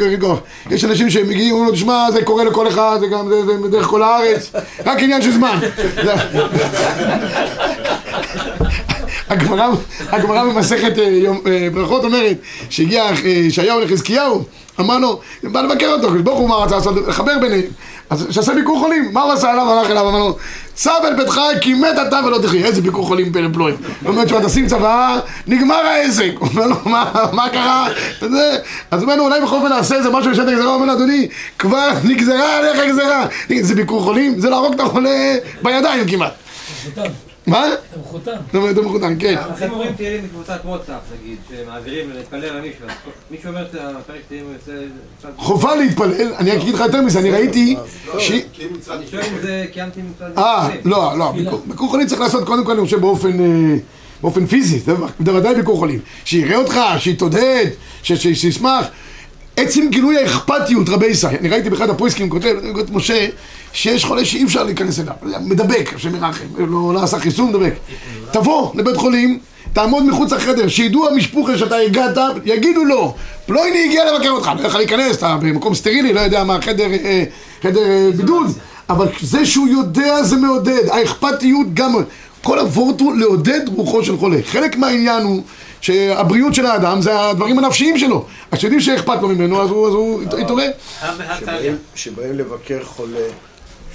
וכוח. 0.00 0.38
יש 0.70 0.84
אנשים 0.84 1.10
שמגיעים, 1.10 1.54
אומרים 1.54 1.68
לו, 1.68 1.74
תשמע, 1.74 2.10
זה 2.12 2.24
קורה 2.24 2.44
לכל 2.44 2.68
אחד, 2.68 2.96
זה 3.00 3.06
גם 3.06 3.32
דרך 3.70 3.86
כל 3.86 4.02
הארץ, 4.02 4.52
רק 4.86 5.02
עניין 5.02 5.22
של 5.22 5.32
זמן. 5.32 5.58
הגמרא, 9.30 9.70
במסכת 10.44 10.98
אה, 10.98 11.04
אה, 11.46 11.68
ברכות 11.74 12.04
אומרת 12.04 12.36
שהגיע 12.70 13.04
אה, 13.04 13.28
ישעיהו 13.28 13.80
לחזקיהו, 13.80 14.44
אמר 14.80 14.98
לו, 14.98 15.20
בא 15.42 15.60
לבקר 15.60 15.86
אותו, 15.92 16.10
ברוך 16.24 16.38
הוא 16.38 16.48
מה 16.48 16.54
רצה 16.54 16.76
לעשות, 16.76 16.94
לחבר 17.08 17.38
ביניהם. 17.40 17.62
אז 18.10 18.26
שעשה 18.30 18.54
ביקור 18.54 18.78
חולים, 18.80 19.08
מה 19.12 19.22
הוא 19.22 19.32
עשה 19.32 19.50
עליו? 19.50 19.70
הלך 19.70 19.90
אליו, 19.90 20.08
אמר 20.08 20.18
לו, 20.18 20.36
צב 20.74 21.00
אל 21.04 21.14
ביתך 21.14 21.40
כי 21.60 21.74
מת 21.74 21.94
אתה 22.08 22.20
ולא 22.26 22.38
תחיה. 22.38 22.66
איזה 22.66 22.80
ביקור 22.82 23.06
חולים 23.06 23.32
פלא 23.32 23.48
פלואים. 23.52 23.76
הוא 24.02 24.10
אומר, 24.10 24.24
תשמע, 24.24 24.40
תשים 24.46 24.66
צוואה, 24.68 25.18
נגמר 25.46 25.74
העסק. 25.74 26.30
הוא 26.38 26.48
אומר 26.48 26.66
לו, 26.66 26.76
"מה- 27.32 27.48
קרה? 27.52 27.88
אז 28.20 28.32
הוא 28.92 29.02
אומר 29.02 29.16
לו, 29.16 29.24
אולי 29.24 29.40
בכל 29.40 29.56
אופן 29.56 29.68
נעשה 29.68 29.94
איזה 29.96 30.10
משהו 30.10 30.30
בשעת 30.30 30.48
הגזרה. 30.48 30.64
הוא 30.66 30.74
אומר 30.74 30.86
לו, 30.86 30.92
אדוני, 30.92 31.28
כבר 31.58 31.88
נגזרה 32.04 32.56
עליך 32.58 32.80
גזרה. 32.88 33.26
זה 33.60 33.74
ביקור 33.74 34.02
חולים? 34.02 34.40
זה 34.40 34.50
להרוג 34.50 34.74
את 34.74 34.80
החולה 34.80 35.34
בידיים 35.62 36.06
כמעט. 36.08 36.32
מה? 37.48 37.66
אתה 37.66 38.00
מחותן. 38.00 38.36
אומרת, 38.54 38.74
זה 38.74 38.82
מחותן, 38.82 39.16
כן. 39.18 39.36
אז 39.38 39.62
אומרים 39.70 39.92
תהילים 39.92 40.24
בקבוצת 40.24 40.60
וואטסאפ, 40.64 41.00
נגיד, 41.22 41.36
שמעבירים 41.50 42.10
להתפלל 42.14 42.44
על 42.44 42.60
מישהו, 42.60 42.86
מישהו 43.30 43.48
אומר 43.48 43.62
את 43.62 43.74
הפרק 43.74 44.20
תהילים 44.28 44.46
ויוצא... 44.50 44.72
קצת- 45.18 45.28
חובה 45.36 45.76
להתפלל, 45.76 46.32
אני 46.38 46.52
אגיד 46.56 46.74
לך 46.74 46.80
יותר 46.80 47.02
מזה, 47.02 47.18
אני 47.18 47.30
ראיתי 47.30 47.76
לא, 48.06 48.12
אם 48.60 48.66
מצד... 48.76 48.92
אני 48.92 49.06
שואל 49.10 49.22
אם 49.22 49.42
זה 49.42 49.64
קיימתי 49.72 50.00
מצד... 50.02 50.38
אה, 50.38 50.68
לא, 50.84 51.18
לא, 51.18 51.32
ביקור- 51.68 51.90
חולים 51.90 52.06
צריך 52.06 52.20
לעשות 52.20 52.46
קודם 52.46 52.64
כל, 52.64 52.72
אני 52.72 52.80
חושב, 52.84 53.00
באופן, 53.00 53.40
אה, 53.40 53.76
באופן 54.22 54.46
פיזי, 54.46 54.78
זה 54.78 54.92
בוודאי 55.20 55.54
ביקור 55.54 55.78
חולים. 55.78 56.00
שיראה 56.24 56.56
אותך, 56.56 56.74
שיתעודד, 56.98 57.66
שישמח. 58.02 58.86
עצם 59.56 59.88
גילוי 59.90 60.18
האכפתיות, 60.18 60.88
רבי 60.88 61.06
ישראל, 61.06 61.36
אני 61.40 61.48
ראיתי 61.48 61.70
באחד 61.70 61.90
הפויסקים, 61.90 62.30
כותב 62.30 62.54
משה, 62.90 63.26
שיש 63.78 64.04
חולה 64.04 64.24
שאי 64.24 64.44
אפשר 64.44 64.62
להיכנס 64.64 65.00
אליו, 65.00 65.14
מדבק, 65.40 65.92
השם 65.94 66.14
ירחם, 66.14 66.44
לא, 66.58 66.94
לא 66.94 67.02
עשה 67.02 67.18
חיסון, 67.18 67.48
מדבק. 67.48 67.72
תבוא 68.30 68.72
לבית 68.74 68.96
חולים, 68.96 69.38
תעמוד 69.72 70.04
מחוץ 70.04 70.32
לחדר, 70.32 70.68
שידעו 70.68 71.08
המשפוחה 71.08 71.58
שאתה 71.58 71.76
הגעת, 71.76 72.18
יגידו 72.44 72.84
לו, 72.84 73.14
פלויני 73.46 73.84
הגיע 73.84 74.12
לבקר 74.12 74.30
אותך, 74.30 74.50
לא 74.58 74.66
יכול 74.66 74.80
להיכנס, 74.80 75.16
אתה 75.16 75.36
במקום 75.40 75.74
סטרילי, 75.74 76.12
לא 76.12 76.20
יודע 76.20 76.44
מה, 76.44 76.62
חדר, 76.62 76.84
אה, 76.84 77.24
חדר 77.62 77.80
אה, 77.80 78.10
בידוד, 78.16 78.46
אבל 78.90 79.06
זה 79.20 79.46
שהוא 79.46 79.68
יודע 79.68 80.22
זה 80.22 80.36
מעודד, 80.36 80.88
האכפתיות 80.88 81.74
גם, 81.74 81.94
כל 82.42 82.58
הוורט 82.58 83.00
הוא 83.00 83.16
לעודד 83.16 83.60
רוחו 83.76 84.04
של 84.04 84.16
חולה. 84.16 84.38
חלק 84.44 84.76
מהעניין 84.76 85.22
הוא 85.22 85.42
שהבריאות 85.80 86.54
של 86.54 86.66
האדם 86.66 87.02
זה 87.02 87.20
הדברים 87.20 87.58
הנפשיים 87.58 87.98
שלו. 87.98 88.24
אז 88.50 88.58
כשיודעים 88.58 88.80
שאכפת 88.80 89.22
לו 89.22 89.28
ממנו, 89.28 89.62
אז 89.62 89.70
הוא, 89.70 90.22
יתעורר. 90.38 90.70
שבאים 91.94 92.38
לבקר 92.38 92.84
חולה, 92.84 93.20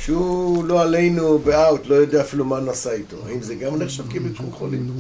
שהוא 0.06 0.66
לא 0.66 0.82
עלינו 0.82 1.40
באאוט, 1.40 1.88
לא 1.88 1.96
יודע 1.96 2.22
אפילו 2.22 2.46
מה 2.46 2.60
נעשה 2.60 2.92
איתו. 2.92 3.18
האם 3.28 3.42
זה 3.42 3.56
גם 3.56 3.82
נחשב 3.82 4.04
כביקור 4.10 4.52
חולים? 4.52 4.92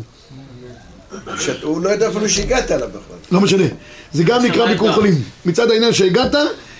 הוא 1.63 1.81
לא 1.81 1.89
יודע 1.89 2.09
אפילו 2.09 2.29
שהגעת 2.29 2.71
אליו 2.71 2.87
בכלל. 2.87 3.17
לא 3.31 3.41
משנה. 3.41 3.63
זה 4.13 4.23
גם 4.23 4.45
נקרא 4.45 4.67
ביקור 4.67 4.91
חולים. 4.91 5.13
מצד 5.45 5.71
העניין 5.71 5.93
שהגעת, 5.93 6.35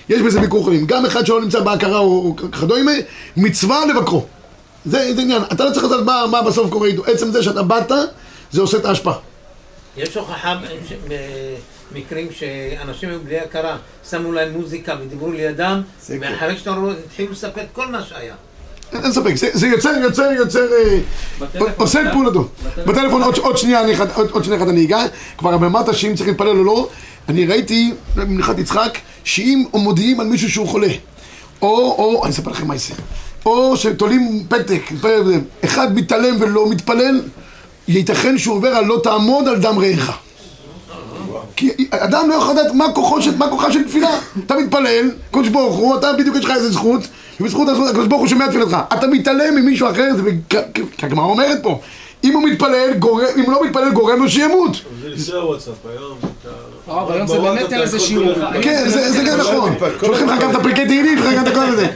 יש 0.09 0.21
בזה 0.21 0.39
ביקור 0.39 0.63
חולים. 0.63 0.85
גם 0.85 1.05
אחד 1.05 1.25
שלא 1.25 1.41
נמצא 1.41 1.59
בהכרה 1.59 1.99
או 1.99 2.35
כדומה, 2.35 2.91
מצווה 3.37 3.85
לבקרו. 3.85 4.25
זה, 4.85 5.15
זה 5.15 5.21
עניין. 5.21 5.41
אתה 5.51 5.65
לא 5.65 5.71
צריך 5.71 5.85
לדעת 5.85 6.05
מה, 6.05 6.25
מה 6.31 6.41
בסוף 6.41 6.71
קורה 6.71 6.87
איתו. 6.87 7.05
עצם 7.05 7.31
זה 7.31 7.43
שאתה 7.43 7.63
באת, 7.63 7.91
זה 8.51 8.61
עושה 8.61 8.77
את 8.77 8.85
ההשפעה. 8.85 9.17
יש 9.97 10.17
הוכחה 10.17 10.55
במקרים 11.93 12.27
שאנשים 12.31 13.09
היו 13.09 13.19
בלי 13.19 13.39
הכרה, 13.39 13.77
שמו 14.09 14.31
להם 14.31 14.53
מוזיקה 14.53 14.95
ודיברו 15.01 15.31
לידם, 15.31 15.81
כן. 16.07 16.17
ואחרי 16.21 16.57
שאתה 16.57 16.71
רואה, 16.71 16.93
התחילו 17.05 17.31
לספר 17.31 17.61
את 17.61 17.67
כל 17.73 17.87
מה 17.87 18.03
שהיה. 18.03 18.35
אין 18.93 19.11
ספק, 19.11 19.33
זה, 19.53 19.67
יוצר, 19.67 19.89
יוצר, 19.89 20.31
יוצר, 20.31 20.67
אה, 20.73 21.67
עושה 21.77 22.01
את? 22.01 22.07
פעולתו. 22.11 22.47
בטלפון 22.77 23.23
עוד, 23.23 23.57
שנייה, 23.57 23.81
עוד, 24.15 24.29
עוד 24.31 24.43
שנייה 24.43 24.59
אחת 24.59 24.69
אני 24.69 24.85
אגע. 24.85 24.99
כבר 25.37 25.55
אמרת 25.55 25.95
שאם 25.95 26.15
צריך 26.15 26.29
להתפלל 26.29 26.57
או 26.57 26.63
לא, 26.63 26.89
אני 27.29 27.45
ראיתי 27.45 27.93
במנחת 28.15 28.59
יצחק, 28.59 28.97
שאם 29.23 29.63
מודיעים 29.73 30.19
על 30.19 30.27
מישהו 30.27 30.51
שהוא 30.51 30.67
חולה, 30.67 30.87
או, 31.61 31.67
או, 31.67 32.21
אני 32.23 32.31
אספר 32.31 32.51
לכם 32.51 32.67
מה 32.67 32.73
יעשה, 32.73 32.93
או 33.45 33.77
שתולים 33.77 34.43
פתק, 34.49 34.81
אחד 35.65 35.95
מתעלם 35.95 36.35
ולא 36.39 36.69
מתפלל, 36.69 37.21
ייתכן 37.87 38.37
שהוא 38.37 38.55
עובר 38.55 38.67
על 38.67 38.85
לא 38.85 38.99
תעמוד 39.03 39.47
על 39.47 39.59
דם 39.59 39.79
רעך. 39.79 40.17
כי 41.55 41.69
אדם 41.91 42.29
לא 42.29 42.35
יכול 42.35 42.53
לדעת 42.53 42.73
מה 42.73 42.85
כוחו 42.93 43.21
של, 43.21 43.37
מה 43.37 43.49
כוחה 43.49 43.71
של 43.71 43.83
תפילה. 43.87 44.09
אתה 44.45 44.55
מתפלל, 44.55 45.11
קדוש 45.31 45.47
ברוך 45.49 45.75
הוא, 45.75 45.95
אתה 45.97 46.13
בדיוק 46.13 46.35
יש 46.35 46.45
לך 46.45 46.51
איזה 46.55 46.71
זכות, 46.71 47.01
ובזכות 47.39 47.67
הזכות 47.69 47.87
הקדוש 47.89 48.07
ברוך 48.07 48.21
הוא 48.21 48.27
שומע 48.27 48.47
תפילתך. 48.47 48.77
אתה 48.93 49.07
מתעלם 49.07 49.55
ממישהו 49.55 49.89
אחר, 49.91 50.07
זה 50.15 50.21
בג- 50.21 50.55
כ- 50.73 51.03
הגמרא 51.03 51.25
אומרת 51.25 51.63
פה. 51.63 51.79
אם 52.23 52.33
הוא 52.33 52.43
מתפלל, 52.43 52.93
גורם, 52.99 53.25
אם 53.37 53.43
הוא 53.43 53.53
לא 53.53 53.63
מתפלל, 53.65 53.91
גורם 53.91 54.19
לו 54.19 54.29
שימות. 54.29 54.71
זה 55.01 55.09
לפני 55.09 55.35
הוואטסאפ, 55.35 55.73
היום 55.91 56.17
אתה... 56.21 56.49
הרב, 56.91 57.11
היום 57.11 57.27
זה 57.27 57.39
באמת 57.39 57.73
אין 57.73 57.81
איזה 57.81 57.99
שיעור. 57.99 58.33
כן, 58.61 58.83
זה 58.89 59.21
כן 59.25 59.37
נכון. 59.39 59.73
שולחים 60.05 60.27
לך 60.29 60.41
גם 60.41 60.49
את 60.49 60.55
הפרקי 60.55 60.85
תהילים, 60.85 61.17
שולחים 61.17 61.31
לך 61.33 61.39
גם 61.39 61.47
את 61.47 61.51
הכל 61.51 61.65
הזה. 61.65 61.87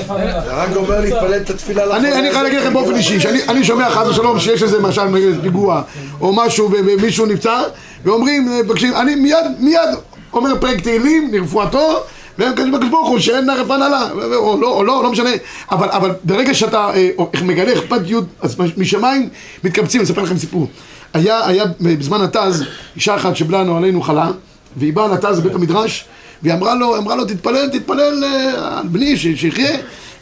יפה 0.00 0.14
לה. 0.16 0.40
זה 0.44 0.52
רק 0.54 0.68
אומר 0.76 1.00
להתפלל 1.00 1.34
את 1.36 1.50
התפילה. 1.50 1.96
אני, 1.96 2.10
חייב 2.32 2.42
להגיד 2.42 2.58
לכם 2.58 2.72
באופן 2.72 2.94
אישי, 2.94 3.20
שאני 3.20 3.38
אני 3.48 3.64
שומע 3.64 3.90
חס 3.90 4.06
ושלום 4.08 4.40
שיש 4.40 4.62
איזה 4.62 4.78
למשל 4.78 5.02
פיגוע 5.42 5.82
או 6.20 6.32
משהו 6.32 6.70
ומישהו 6.72 7.26
נפצע 7.26 7.62
ואומרים, 8.04 8.48
אה, 8.48 8.62
מבקשים, 8.62 8.94
אני 8.94 9.14
מיד, 9.14 9.36
מיד 9.58 9.88
אומר 10.32 10.50
פרק 10.60 10.80
תהילים 10.80 11.34
לרפואתו 11.34 12.02
והם 12.38 12.54
כזה 12.56 12.70
בקדוש 12.70 12.90
ברוך 12.90 13.08
הוא 13.08 13.18
שאין 13.18 13.50
רפואה 13.50 13.78
נעלה 13.78 14.10
או 14.12 14.60
לא, 14.60 14.68
או 14.68 14.84
לא, 14.84 15.02
לא 15.02 15.12
משנה. 15.12 15.30
אבל, 15.70 15.88
אבל 15.90 16.10
ברגע 16.24 16.54
שאתה 16.54 16.90
אה, 16.94 17.10
או- 17.18 17.30
מגלה 17.44 17.72
אכפתיות 17.72 18.24
אז 18.40 18.56
משמיים 18.76 19.28
מתקבצים, 19.64 20.00
אני 20.00 20.06
אספר 20.08 20.22
לכם 20.22 20.38
סיפור. 20.38 20.68
היה, 21.14 21.46
היה 21.46 21.64
בזמן 21.80 22.20
התז 22.20 22.64
אישה 22.96 23.16
אחת 23.16 23.36
שבלענו 23.36 23.76
עלינו 23.76 24.02
חלה 24.02 24.30
והיא 24.76 24.92
באה 24.92 25.08
לתז 25.08 25.40
בבית 25.40 25.54
המדרש 25.54 26.04
והיא 26.42 26.54
אמרה 26.54 26.74
לו, 26.74 26.96
אמרה 26.96 27.16
לו 27.16 27.24
תתפלל, 27.24 27.68
תתפלל 27.68 28.24
אה, 28.24 28.78
על 28.78 28.86
בני 28.88 29.16
שיחיה 29.16 29.76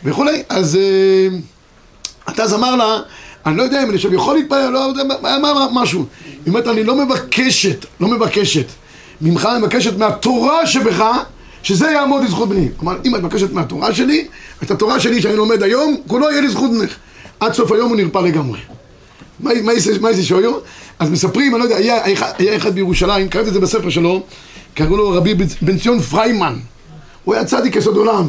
וכולי. 0.04 0.42
אז 0.48 0.76
אה, 0.76 1.36
אז 2.44 2.54
אמר 2.54 2.76
לה, 2.76 2.98
אני 3.46 3.56
לא 3.56 3.62
יודע 3.62 3.82
אם 3.82 3.88
אני 3.88 3.96
עכשיו 3.96 4.14
יכול 4.14 4.34
להתפלל, 4.34 4.70
לא 4.70 4.78
יודע, 4.78 5.04
מה, 5.04 5.38
מה, 5.38 5.54
מה, 5.54 5.66
משהו. 5.72 6.06
היא 6.26 6.38
אומרת, 6.48 6.66
אני 6.66 6.84
לא 6.84 6.96
מבקשת, 6.96 7.86
לא 8.00 8.08
מבקשת. 8.08 8.66
ממך 9.20 9.48
אני 9.52 9.58
מבקשת 9.58 9.98
מהתורה 9.98 10.66
שבך, 10.66 11.04
שזה 11.62 11.90
יעמוד 11.90 12.24
לזכות 12.24 12.48
בני. 12.48 12.68
כלומר, 12.76 12.96
אם 13.04 13.16
את 13.16 13.20
מבקשת 13.20 13.52
מהתורה 13.52 13.94
שלי, 13.94 14.26
את 14.62 14.70
התורה 14.70 15.00
שלי 15.00 15.22
שאני 15.22 15.36
לומד 15.36 15.62
היום, 15.62 15.96
כולו 16.06 16.30
יהיה 16.30 16.40
לזכות 16.40 16.70
בנך. 16.70 16.96
עד 17.40 17.52
סוף 17.52 17.72
היום 17.72 17.88
הוא 17.88 17.96
נרפא 17.96 18.18
לגמרי. 18.18 18.58
מה 19.40 19.72
יעשה 19.72 20.22
שויו? 20.22 20.52
אז 20.98 21.10
מספרים, 21.10 21.54
אני 21.54 21.58
לא 21.58 21.64
יודע, 21.64 21.76
היה, 21.76 22.04
היה, 22.04 22.32
היה 22.38 22.56
אחד 22.56 22.74
בירושלים, 22.74 23.28
קראתי 23.28 23.48
את 23.48 23.54
זה 23.54 23.60
בספר 23.60 23.90
שלו, 23.90 24.22
קראו 24.74 24.96
לו 24.96 25.10
רבי 25.10 25.34
בן 25.62 25.78
ציון 25.78 26.00
פריימן. 26.00 26.54
הוא 27.24 27.34
היה 27.34 27.44
צדיק 27.44 27.76
יסוד 27.76 27.96
עולם. 27.96 28.28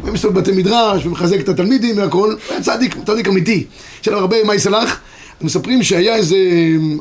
הוא 0.00 0.04
היה 0.04 0.12
מסתובב 0.12 0.34
בבתי 0.34 0.52
מדרש 0.52 1.06
ומחזק 1.06 1.40
את 1.40 1.48
התלמידים 1.48 1.98
והכל, 1.98 2.34
היה 2.50 2.60
צדיק, 2.62 2.96
צדיק 3.06 3.28
אמיתי. 3.28 3.64
יש 4.02 4.08
עליו 4.08 4.20
הרבה 4.20 4.36
מי 4.44 4.58
סלח. 4.58 5.00
מספרים 5.40 5.82
שהיה 5.82 6.16
איזה 6.16 6.36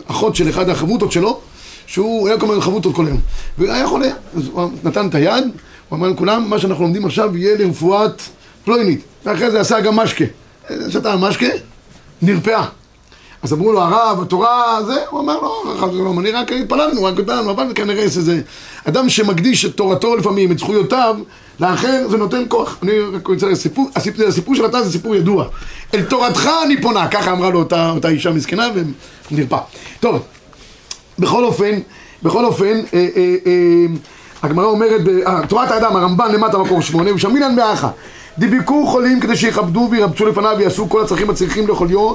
אחות 0.08 0.36
של 0.36 0.50
אחד 0.50 0.70
החבוטות 0.70 1.12
שלו, 1.12 1.40
שהוא 1.88 2.28
היה 2.28 2.40
כל 2.40 2.48
מיני 2.48 2.62
חבוטות 2.62 2.96
כל 2.96 3.06
היום. 3.06 3.20
והיה 3.58 3.88
חולה, 3.88 4.10
אז 4.36 4.48
הוא 4.52 4.70
נתן 4.84 5.08
את 5.08 5.16
היד, 5.16 5.44
הוא 5.90 5.98
אמר 5.98 6.08
לכולם, 6.08 6.50
מה 6.50 6.60
שאנחנו 6.60 6.84
לומדים 6.84 7.06
עכשיו 7.06 7.38
יהיה 7.38 7.58
לרפואת 7.58 8.22
פלוינית. 8.66 9.02
ואחרי 9.26 9.52
זה 9.52 9.60
עשה 9.60 9.80
גם 9.80 9.96
משקה. 9.96 10.26
שתה 10.90 11.16
משקה, 11.16 11.48
נרפאה. 12.22 12.66
אז 13.42 13.54
אמרו 13.54 13.72
לו, 13.72 13.82
הרב, 13.82 14.22
התורה, 14.22 14.80
זה, 14.86 14.96
הוא 15.10 15.20
אמר 15.20 15.42
לו, 15.42 15.64
חס 15.78 15.90
ושלום, 15.90 16.20
אני 16.20 16.32
רק 16.32 16.52
התפללנו, 16.52 17.04
רק 17.04 17.20
התפללנו, 17.20 17.52
אבל 17.52 17.68
כנראה 17.76 18.04
יש 18.04 18.18
איזה 18.18 18.42
אדם 18.86 19.10
שמקדיש 19.10 19.66
את 19.66 19.76
תורתו 19.76 20.16
לפעמים, 20.16 20.52
את 20.52 20.60
זכויותיו, 20.60 21.18
לאחר 21.60 22.08
זה 22.10 22.18
נותן 22.18 22.44
כוח. 22.48 22.78
אני 22.84 23.00
רק 23.00 23.28
רוצה 23.28 23.48
לסיפור, 23.48 23.90
הסיפור, 23.96 24.26
הסיפור 24.28 24.56
של 24.56 24.66
התא 24.66 24.82
זה 24.82 24.92
סיפור 24.92 25.16
ידוע. 25.16 25.46
אל 25.94 26.02
תורתך 26.04 26.50
אני 26.66 26.82
פונה, 26.82 27.08
ככה 27.08 27.32
אמרה 27.32 27.50
לו 27.50 27.60
אותה, 27.60 27.90
אותה 27.90 28.10
אישה 28.10 28.32
מסכנה 28.32 28.68
ונרפא. 29.32 29.58
טוב, 30.00 30.24
בכל 31.20 31.44
אופן, 31.44 31.80
בכל 32.24 32.46
אופן, 32.46 32.82
אה, 32.94 33.08
אה, 33.16 33.36
אה, 33.46 33.86
הגמרא 34.44 34.66
אומרת, 34.66 35.02
אה, 35.28 35.48
תורת 35.48 35.72
האדם, 35.72 35.96
הרמב"ן 35.96 36.32
למטה 36.32 36.58
מקור 36.58 36.82
שמונה, 36.82 37.14
ושמינן 37.14 37.56
באחה. 37.56 37.90
דביקור 38.40 38.90
חולים 38.92 39.20
כדי 39.20 39.36
שיכבדו 39.36 39.88
וירבצו 39.92 40.26
לפניו 40.26 40.56
ויעשו 40.58 40.90
כל 40.90 41.04
הצרכים 41.04 41.30
הצריכים 41.30 41.68
לחוליו 41.68 42.14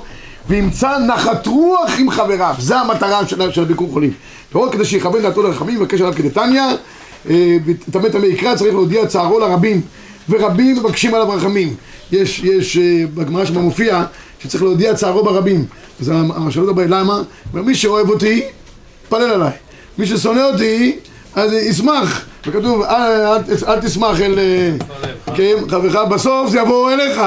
וימצא 0.48 0.98
נחת 0.98 1.46
רוח 1.46 1.90
עם 1.98 2.10
חבריו, 2.10 2.54
זה 2.58 2.76
המטרה 2.76 3.26
של, 3.26 3.62
הביקור 3.62 3.88
חולים. 3.92 4.12
ועוד 4.52 4.72
כדי 4.72 4.84
שיכבד 4.84 5.22
דעתו 5.22 5.42
לרחמים 5.42 5.78
ויבקש 5.78 6.00
עליו 6.00 6.14
כדתניא, 6.16 6.62
טמא 7.92 8.08
טמא 8.08 8.26
יקרא 8.26 8.56
צריך 8.56 8.74
להודיע 8.74 9.06
צערו 9.06 9.38
לרבים 9.38 9.80
ורבים 10.28 10.76
מבקשים 10.76 11.14
עליו 11.14 11.28
רחמים. 11.28 11.74
יש, 12.12 12.44
יש 12.44 12.78
אה, 12.78 13.04
בגמרא 13.14 13.44
שמה 13.44 13.60
מופיע 13.60 14.04
שצריך 14.38 14.62
להודיע 14.62 14.94
צערו 14.94 15.24
ברבים. 15.24 15.64
אז 16.00 16.12
השאלות 16.48 16.68
הבאה 16.68 16.86
למה? 16.86 17.22
מי 17.54 17.74
שאוהב 17.74 18.10
אותי, 18.10 18.42
יתפלל 19.04 19.30
עליי. 19.30 19.52
מי 19.98 20.06
ששונא 20.06 20.40
אותי, 20.40 20.96
אז 21.34 21.52
ישמח. 21.52 22.24
וכתוב, 22.46 22.82
אל, 22.82 23.26
אל, 23.26 23.38
אל 23.68 23.80
תשמח 23.80 24.20
אל... 24.20 24.38
אה, 24.38 24.70
כן, 25.34 25.54
חברך, 25.70 25.94
בסוף 25.94 26.50
זה 26.50 26.58
יבוא 26.58 26.92
אליך. 26.92 27.20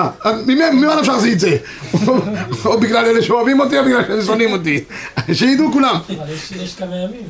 ממה 0.48 0.96
נפשך 0.96 1.14
זה 1.18 1.30
יצא? 1.30 1.56
או 2.66 2.80
בגלל 2.80 3.06
אלה 3.06 3.22
שאוהבים 3.22 3.60
אותי, 3.60 3.80
או 3.80 3.84
בגלל 3.86 4.04
שאלה 4.08 4.26
שונאים 4.26 4.54
אותי. 4.54 4.84
שידעו 5.34 5.72
כולם. 5.74 5.96
אבל 6.10 6.64
יש 6.64 6.76
כמה 6.76 6.96
ימים. 6.96 7.28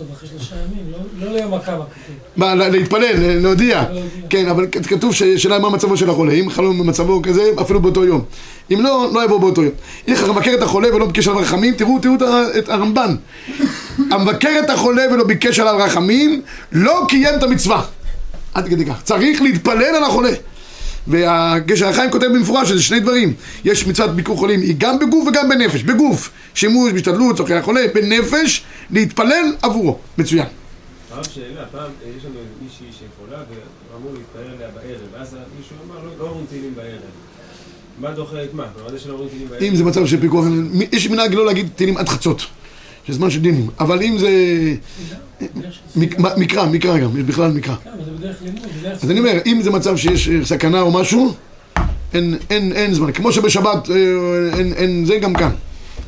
כתוב 0.00 0.12
אחרי 0.16 0.28
שלושה 0.28 0.54
ימים, 0.56 0.92
לא- 0.92 1.26
לא 1.26 1.36
ליום 1.38 1.54
הקמה 1.54 1.74
כתוב. 1.74 2.16
מה, 2.36 2.54
לה- 2.54 2.68
להתפלל, 2.68 3.38
להודיע. 3.42 3.84
כן, 4.30 4.48
אבל 4.48 4.66
כתוב 4.88 5.14
ששאלה 5.14 5.58
מה 5.58 5.70
מצבו 5.70 5.96
של 5.96 6.10
החולה. 6.10 6.32
אם 6.32 6.50
חלום 6.50 6.78
במצבו 6.78 7.22
כזה, 7.22 7.42
אפילו 7.60 7.80
באותו 7.80 8.04
יום. 8.04 8.24
אם 8.72 8.80
לא, 8.82 9.10
לא 9.14 9.24
יבוא 9.24 9.40
באותו 9.40 9.62
יום. 9.62 9.72
אם 10.08 10.12
לך 10.12 10.28
מבקר 10.28 10.54
את 10.54 10.62
החולה 10.62 10.94
ולא 10.94 11.06
ביקש 11.06 11.28
עליו 11.28 11.40
רחמים, 11.40 11.74
תראו, 11.74 11.98
תראו 11.98 12.14
את 12.58 12.68
הרמב"ן. 12.68 13.14
המבקר 14.10 14.60
את 14.64 14.70
החולה 14.70 15.02
ולא 15.12 15.24
ביקש 15.24 15.58
עליו 15.58 15.74
רחמים, 15.78 16.42
לא 16.72 17.04
קיים 17.08 17.34
את 17.34 17.42
המצווה. 17.42 17.82
עד 18.54 18.68
כדי 18.68 18.84
כך. 18.86 19.02
צריך 19.02 19.42
להתפלל 19.42 19.82
על 19.96 20.04
החולה. 20.04 20.30
והגשר 21.10 21.88
החיים 21.88 22.10
כותב 22.10 22.26
במפורש 22.26 22.68
שזה 22.68 22.82
שני 22.82 23.00
דברים. 23.00 23.34
יש 23.64 23.86
מצוות 23.86 24.10
ביקור 24.10 24.36
חולים, 24.36 24.60
היא 24.60 24.74
גם 24.78 24.98
בגוף 24.98 25.28
וגם 25.28 25.48
בנפש. 25.48 25.82
בגוף, 25.82 26.30
שימוש, 26.54 26.92
בהשתדלות, 26.92 27.36
צורכי 27.36 27.54
החולה, 27.54 27.80
בנפש, 27.94 28.62
להתפלל 28.90 29.54
עבורו. 29.62 29.98
מצוין. 30.18 30.46
הרב 31.12 31.24
שאלה, 31.24 31.64
פעם 31.72 31.90
יש 32.18 32.24
לנו 32.24 32.34
מישהי 32.62 32.86
שיכולה 32.98 33.42
ואמור 33.92 34.12
להתפלל 34.12 34.54
עליה 34.54 34.68
בערב, 34.74 35.00
ואז 35.12 35.36
מישהו 35.58 35.76
אמר, 35.86 36.04
לא, 36.04 36.10
לא 36.18 36.30
אומרים 36.30 36.46
תהילים 36.48 36.74
בערב. 36.76 37.00
מה 38.00 38.10
דוחה 38.10 38.44
את 38.44 38.54
מה? 38.54 38.64
אם 39.60 39.76
זה 39.76 39.84
מצב 39.84 40.06
של 40.06 40.20
פיקוח, 40.20 40.44
יש 40.92 41.08
מנהג 41.08 41.34
לא 41.34 41.46
להגיד 41.46 41.68
תהילים 41.76 41.96
עד 41.96 42.08
חצות, 42.08 42.46
שזה 43.06 43.16
זמן 43.16 43.30
של 43.30 43.40
דינים, 43.40 43.68
אבל 43.80 44.02
אם 44.02 44.18
זה 44.18 44.30
מק- 45.96 46.18
מקרא, 46.36 46.66
מקרא 46.66 46.98
גם, 46.98 47.16
יש 47.16 47.22
בכלל 47.22 47.50
מקרא. 47.52 47.74
כן, 47.84 47.90
אז 49.02 49.10
אני 49.10 49.18
אומר, 49.20 49.38
אם 49.46 49.60
זה 49.62 49.70
מצב 49.70 49.96
שיש 49.96 50.28
אה, 50.28 50.44
סכנה 50.44 50.80
או 50.80 50.90
משהו, 50.92 51.34
אין, 52.12 52.34
זמן, 52.94 53.12
כמו 53.12 53.32
שבשבת 53.32 53.90
אה, 53.90 53.96
אין, 54.76 55.04
זה 55.06 55.18
גם 55.18 55.34
כאן. 55.34 55.50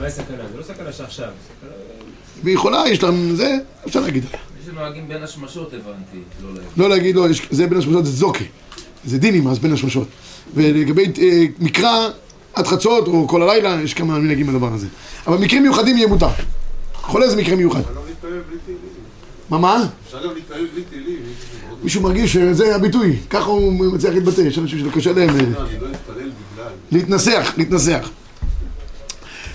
מה 0.01 0.11
זה 0.11 0.15
סכנה? 0.17 0.37
זה 0.53 0.59
לא 0.59 0.63
סכנה 0.63 0.93
שעכשיו. 0.93 1.29
והיא 2.45 2.55
יכולה, 2.55 2.85
יש 2.89 3.03
להם 3.03 3.37
זה, 3.37 3.57
אפשר 3.87 4.01
להגיד. 4.01 4.25
מי 4.25 4.71
שנוהגים 4.73 5.09
בין 5.09 5.23
השמשות 5.23 5.73
הבנתי, 5.75 6.19
לא 6.77 6.89
להגיד. 6.89 7.15
לא 7.17 7.25
לא, 7.25 7.31
יש, 7.31 7.43
זה 7.51 7.67
בין 7.67 7.79
השמשות, 7.79 8.05
זה 8.07 8.13
זוקי. 8.13 8.45
זה 9.05 9.19
דינים, 9.19 9.47
אז 9.47 9.59
בין 9.59 9.73
השמשות. 9.73 10.09
ולגבי 10.55 11.05
אה, 11.23 11.45
מקרא, 11.59 12.09
עד 12.55 12.67
חצות 12.67 13.09
או 13.09 13.29
כל 13.29 13.43
הלילה, 13.43 13.79
יש 13.85 13.95
כמה 13.95 14.19
מנהגים 14.19 14.47
בדבר 14.47 14.73
הזה. 14.75 14.87
אבל 15.27 15.39
מקרים 15.39 15.63
מיוחדים 15.63 15.97
יהיה 15.97 16.07
מותר. 16.09 16.29
חולה 17.13 17.29
זה 17.29 17.37
מקרה 17.37 17.57
מיוחד. 17.57 17.81
מה, 19.51 19.59
מה? 19.59 19.87
אפשר 20.07 20.27
גם 20.27 20.35
להתפלל 20.35 20.67
בלי 20.75 20.83
תהילים. 20.91 21.19
מישהו 21.83 22.03
מרגיש 22.03 22.33
שזה 22.33 22.77
הביטוי, 22.77 23.17
ככה 23.31 23.45
הוא 23.45 23.73
מצליח 23.73 24.15
להתבטא, 24.15 24.41
יש 24.41 24.59
אנשים 24.59 24.79
שזה 24.79 24.91
קשה 24.91 25.13
להם 25.13 25.29
אה, 25.29 25.35
לא, 25.35 25.63
לא. 26.59 26.65
להתנסח, 26.93 27.55
להתנסח. 27.57 28.11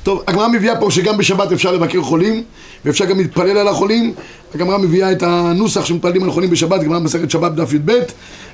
טוב, 0.08 0.24
הגמרא 0.28 0.48
מביאה 0.48 0.76
פה 0.76 0.92
שגם 0.92 1.18
בשבת 1.18 1.52
אפשר 1.52 1.72
לבקר 1.72 2.02
חולים 2.02 2.44
ואפשר 2.86 3.06
גם 3.06 3.18
להתפלל 3.18 3.58
על 3.58 3.68
החולים. 3.68 4.14
הגמרא 4.56 4.78
מביאה 4.78 5.12
את 5.12 5.24
הנוסח 5.24 5.86
שמתפללים 5.86 6.24
על 6.24 6.32
חולים 6.32 6.50
בשבת, 6.50 6.84
גמרא 6.84 7.00
במסכת 7.00 7.32
שבת 7.32 7.52
דף 7.52 7.74
י"ב. 7.74 7.92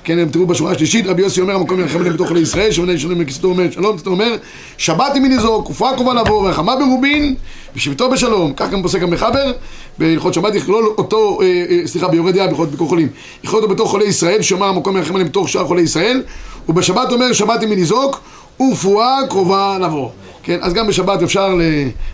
כן, 0.03 0.19
הם 0.19 0.29
תראו 0.29 0.45
בשורה 0.45 0.71
השלישית, 0.71 1.05
רבי 1.07 1.21
יוסי 1.21 1.41
אומר 1.41 1.55
המקום 1.55 1.79
ירחם 1.79 1.99
עליהם 1.99 2.13
בתוך 2.13 2.27
חולי 2.27 2.39
ישראל 2.39 2.71
שמונה 2.71 2.93
ישנים 2.93 3.19
מכסתו 3.19 3.47
אומר 3.47 3.71
שלום, 3.71 3.97
כסתו 3.97 4.09
אומר 4.09 4.35
שבת 4.77 5.15
ימין 5.15 5.31
יזוק, 5.31 5.65
כופרה 5.65 5.95
קרובה 5.95 6.13
לבוא, 6.13 6.45
ורחמה 6.45 6.75
ברובין 6.75 7.35
ושבטו 7.75 8.09
בשלום 8.09 8.53
כך 8.53 8.69
גם 8.69 8.81
פוסק 8.81 9.03
המחבר 9.03 9.51
בהלכות 9.97 10.33
שבת 10.33 10.55
יכלול 10.55 10.93
אותו, 10.97 11.39
אה, 11.41 11.45
אה, 11.69 11.87
סליחה, 11.87 12.07
ביורד 12.07 12.33
דעה 12.35 12.47
בהלכות 12.47 12.71
ביקור 12.71 12.89
חולים. 12.89 13.07
יכלול 13.43 13.63
אותו 13.63 13.73
בתוך 13.73 13.91
חולי 13.91 14.05
ישראל, 14.05 14.41
שאומר 14.41 14.65
המקום 14.65 14.97
ירחם 14.97 15.13
עליהם 15.15 15.27
בתוך 15.29 15.49
שאר 15.49 15.67
חולי 15.67 15.81
ישראל 15.81 16.23
ובשבת 16.69 17.11
אומר 17.11 17.33
שבת 17.33 17.63
ימין 17.63 17.79
יזוק 17.79 18.21
ורפואה 18.59 19.17
קרובה 19.29 19.77
לבוא 19.81 20.09
כן, 20.43 20.57
אז 20.61 20.73
גם 20.73 20.87
בשבת 20.87 21.23
אפשר 21.23 21.57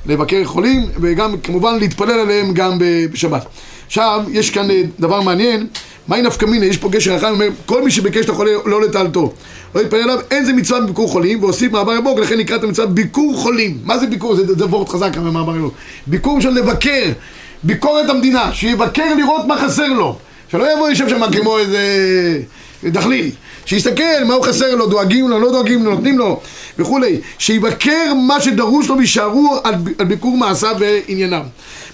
לבקר 0.05 0.45
חולים 0.45 0.85
וגם 1.01 1.37
כמובן 1.37 1.79
להתפלל 1.79 2.19
עליהם 2.19 2.53
גם 2.53 2.77
בשבת. 3.11 3.45
עכשיו, 3.87 4.23
יש 4.31 4.49
כאן 4.49 4.71
אה, 4.71 4.81
דבר 4.99 5.21
מעניין, 5.21 5.67
מהי 6.07 6.21
נפקא 6.21 6.45
מינה? 6.45 6.65
יש 6.65 6.77
פה 6.77 6.89
גשר 6.89 7.15
אחד, 7.15 7.29
אומר, 7.29 7.47
כל 7.65 7.83
מי 7.83 7.91
שביקש 7.91 8.25
את 8.25 8.29
החולה 8.29 8.51
לא 8.65 8.81
לטלטו, 8.81 9.33
לא 9.75 9.81
יתפלל 9.81 10.01
עליו, 10.01 10.19
אין 10.31 10.45
זה 10.45 10.53
מצווה 10.53 10.81
בביקור 10.81 11.09
חולים, 11.09 11.43
והוסיף 11.43 11.71
מעבר 11.71 11.91
הבוק, 11.91 12.19
לכן 12.19 12.39
את 12.55 12.63
המצווה 12.63 12.87
ביקור 12.87 13.33
חולים. 13.37 13.77
מה 13.83 13.97
זה 13.97 14.07
ביקור? 14.07 14.35
זה, 14.35 14.55
זה 14.55 14.65
וורט 14.65 14.89
חזק 14.89 15.17
במעבר 15.17 15.55
הבוק. 15.55 15.73
ביקור 16.07 16.41
של 16.41 16.49
לבקר, 16.49 17.05
ביקורת 17.63 18.09
המדינה, 18.09 18.53
שיבקר 18.53 19.15
לראות 19.17 19.45
מה 19.45 19.57
חסר 19.57 19.87
לו. 19.87 20.17
שלא 20.51 20.73
יבוא 20.73 20.89
יושב 20.89 21.09
שם 21.09 21.21
כמו 21.31 21.57
איזה 21.57 21.79
דחליל. 22.83 23.31
שיסתכל 23.69 24.23
מה 24.27 24.33
הוא 24.33 24.43
חסר 24.43 24.75
לו, 24.75 24.85
דואגים 24.85 25.29
לו, 25.29 25.39
לא 25.39 25.51
דואגים 25.51 25.85
לו, 25.85 25.91
נותנים 25.91 26.17
לו 26.17 26.41
וכולי. 26.79 27.19
שיבקר 27.37 28.13
מה 28.27 28.41
שדרוש 28.41 28.87
לו 28.87 28.97
ויישארו 28.97 29.57
על, 29.63 29.75
על 29.97 30.05
ביקור 30.05 30.37
מעשיו 30.37 30.75
וענייניו. 30.79 31.43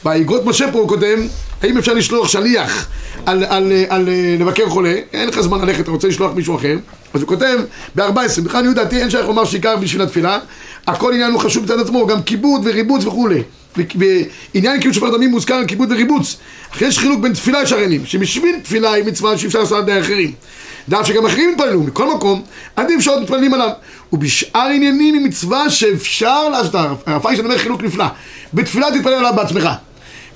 באגרות 0.03 0.45
משה 0.45 0.71
פה 0.71 0.79
הוא 0.79 0.89
כותב, 0.89 1.17
האם 1.61 1.77
אפשר 1.77 1.93
לשלוח 1.93 2.27
שליח 2.27 2.87
על, 3.25 3.43
על, 3.43 3.49
על, 3.49 3.71
על 3.89 4.09
לבקר 4.39 4.69
חולה? 4.69 4.95
אין 5.13 5.29
לך 5.29 5.41
זמן 5.41 5.61
ללכת, 5.61 5.79
אתה 5.79 5.91
רוצה 5.91 6.07
לשלוח 6.07 6.31
מישהו 6.35 6.55
אחר? 6.55 6.77
אז 7.13 7.21
הוא 7.21 7.27
כותב 7.27 7.59
ב-14, 7.95 8.41
בכלל 8.43 8.59
לעניות 8.59 8.75
דעתי 8.75 9.01
אין 9.01 9.09
שייך 9.09 9.27
לומר 9.27 9.45
שעיקר 9.45 9.75
בשביל 9.75 10.01
התפילה, 10.01 10.39
הכל 10.87 11.13
עניין 11.13 11.31
הוא 11.31 11.39
חשוב 11.39 11.63
מצד 11.63 11.79
עצמו, 11.79 12.07
גם 12.07 12.23
כיבוד 12.23 12.61
וריבוץ 12.65 13.05
וכולי. 13.05 13.43
ועניין 13.77 14.79
כאילו 14.79 14.93
שופר 14.93 15.17
דמים 15.17 15.29
מוזכר 15.29 15.53
על 15.53 15.65
כיבוד 15.65 15.91
וריבוץ. 15.91 16.37
אך 16.73 16.81
יש 16.81 16.99
חילוק 16.99 17.19
בין 17.19 17.33
תפילה 17.33 17.61
לשריינים, 17.63 18.05
שבשביל 18.05 18.55
תפילה 18.63 18.93
היא 18.93 19.03
מצווה 19.03 19.37
שאפשר 19.37 19.59
לעשות 19.59 19.77
על 19.77 19.89
ידי 19.89 20.01
אחרים. 20.01 20.31
דעת 20.89 21.05
שגם 21.05 21.25
אחרים 21.25 21.49
יתפללו, 21.49 21.83
מכל 21.83 22.15
מקום, 22.15 22.41
עדיף 22.75 23.01
שעוד 23.01 23.21
מתפללים 23.21 23.53
עליו. 23.53 23.69
ובשאר 24.13 24.67
עניינים 24.75 25.13
היא 25.13 25.25
מצווה 25.25 25.69
שאפשר 25.69 26.49
לעשות, 26.49 26.75
הרב 26.75 27.21
פיינשטיין 27.21 27.45
אומר 27.45 27.57
חילוק 27.57 27.83
נפלא. 27.83 28.05
בתפילה 28.53 28.87
תתפלל 28.91 29.13
עליו 29.13 29.33
בעצמך. 29.35 29.69